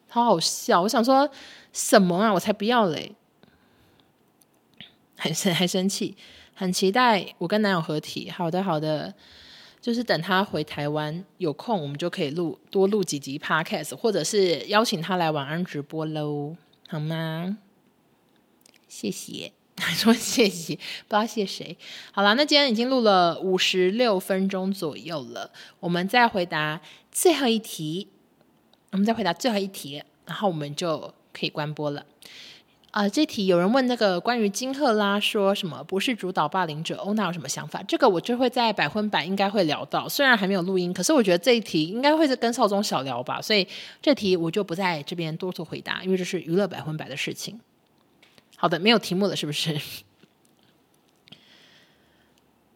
[0.09, 0.83] 好好笑。
[0.83, 1.31] 我想说
[1.73, 2.33] 什么啊？
[2.35, 3.15] 我才不要嘞！
[5.17, 6.17] 很生还生气，
[6.55, 8.31] 很期待我跟男友合体。
[8.31, 9.15] 好的好的，
[9.81, 16.57] 就是等他回台湾有空，我们就可以录多录几集 Podcast，或者是邀请他来晚安直播喽，
[16.89, 17.59] 好吗？
[18.87, 19.53] 谢谢。
[19.97, 21.79] 说谢谢，不知道谢谁。
[22.13, 25.51] 好了，那今天已经录了五十六分钟左右了，
[25.81, 28.09] 我们再回答最后一题。
[28.91, 32.05] 我们再回答最后一题，然后我们就可以关播了。
[32.91, 37.81] 啊、呃，这题有人问那个关于金赫拉说什么不是主导霸凌者，欧娜有什么想法？
[37.85, 43.65] 这个我就会在百分百应该会聊到，虽然还没有录音，可是我觉得这一题应该会是跟少宗小聊吧，所以
[44.03, 47.61] 这题我就不在这边多做回答，因为这是娱乐百分百的事情。
[48.57, 49.81] 好的，没有题目了，是不是？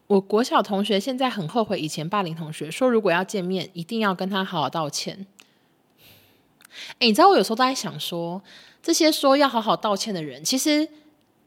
[0.06, 5.26] 我国小同学现在很后悔以前霸凌同学，说如果要见面，一定要跟他好好道歉。
[6.98, 8.42] 哎，你知道我有时候都在想说，
[8.84, 10.86] 这些说要好好道歉的人，其实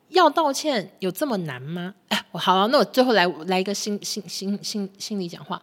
[0.09, 1.93] 要道歉有这么难吗？
[2.09, 5.61] 哎，好了，那我最后来来一个心心心心心里讲话。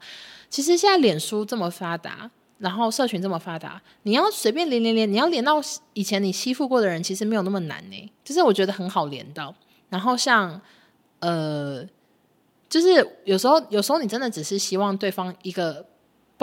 [0.48, 2.30] 其实现在脸书这么发达。
[2.58, 5.60] 然后社群这么发达，你要随便连连连，你要连到
[5.92, 8.12] 以前你欺负过的人，其实没有那么难呢。
[8.24, 9.52] 就是我觉得很好连到。
[9.90, 10.58] 然后像
[11.18, 11.84] 呃，
[12.68, 15.84] 就是有时候有时候你真的只是希望对方一个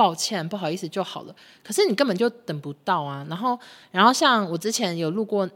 [0.02, 3.24] 抱歉、不好意思就好了，可是你根本就等不到啊。
[3.30, 3.60] 然后
[3.92, 5.48] 然后像我之前有录过。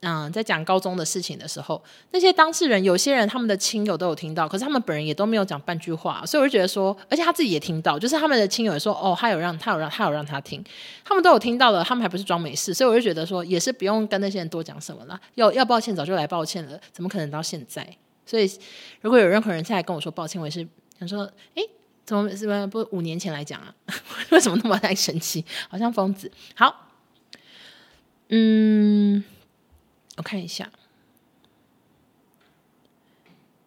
[0.00, 1.82] 嗯，在讲高中的事情的时候，
[2.12, 10.62] 那些当事人有些人他们的亲友都有听到，可是他们本人也都没有讲半句话，所以我就觉得说，而且他自己也听到，就是他们的亲友也说，哦，他有让他有让他有让他听，
[11.02, 17.84] 他们都有听到了，他们还不是装没事，所以我就觉得说，也是不用跟那些人多讲什么了，要要抱歉早就来抱歉了，怎么可能到现在？
[18.26, 18.48] 所以
[19.00, 20.64] 如果有任何人再来跟我说抱歉，我也是
[21.00, 21.62] 想说，哎，
[22.06, 23.74] 怎么怎么不五年前来讲啊？
[24.30, 25.44] 为什么那么爱生气？
[25.68, 26.32] 好像疯子。
[26.54, 26.88] 好，
[28.28, 29.22] 嗯。
[30.16, 30.72] 我看一下，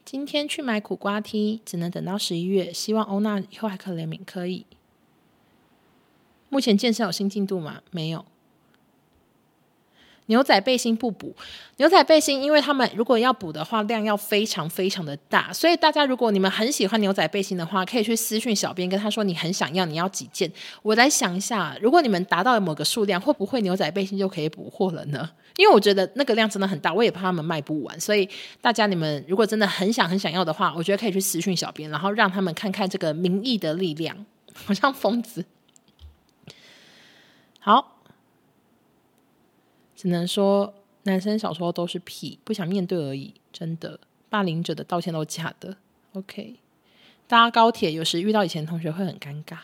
[0.04, 2.74] 今天去买苦瓜 T，，只能等到十一月。
[2.74, 4.66] 希望欧娜以后还可以联名，可以。
[6.50, 7.84] 目前建设有新进度吗？
[7.92, 8.26] 没有。
[10.30, 11.36] 牛仔背心不补，
[11.78, 20.52] 牛仔背心因为他们如果要补的话，量要非常非常的大，所以大家如果你们很喜欢牛仔背心的话，可以去私讯小编跟他说你很想要，你要几件？
[20.84, 25.28] 我来想一下，如果你们达到了某个数量，会不会牛仔背心就可以补货了呢？
[25.58, 28.30] 因为我觉得那个量真的很大，我也怕他们卖不完，所以
[28.62, 35.44] 大家你们如果真的很想很想要的话，我觉得可以去私讯小编，然后让他们看看这个民意的力量，好像疯子。
[37.60, 37.99] 好。
[40.00, 40.74] 只能说
[41.04, 43.34] 男生小时候都是屁，不想面对而已。
[43.52, 45.76] 真的，霸凌者的道歉都假的。
[46.14, 46.56] OK，
[47.28, 49.58] 搭高铁有时遇到以前同学会很尴尬。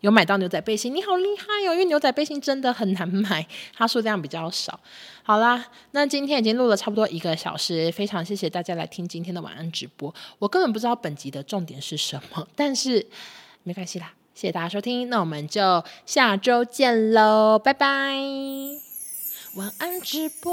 [0.00, 1.74] 有买到牛仔背心，你好厉害哦！
[1.74, 4.80] 因为牛仔背心真的很难买，它数量比较少。
[5.22, 10.14] 好啦，那今天已经录了差不多一个小时，非常谢谢大家来听今天的晚安直播。
[10.38, 13.06] 我根本不知道本集的重点是什么，但是
[13.64, 18.85] 没关系啦，谢谢大家收听，那我们就下周见喽，拜拜。
[19.56, 20.52] 晚安直播。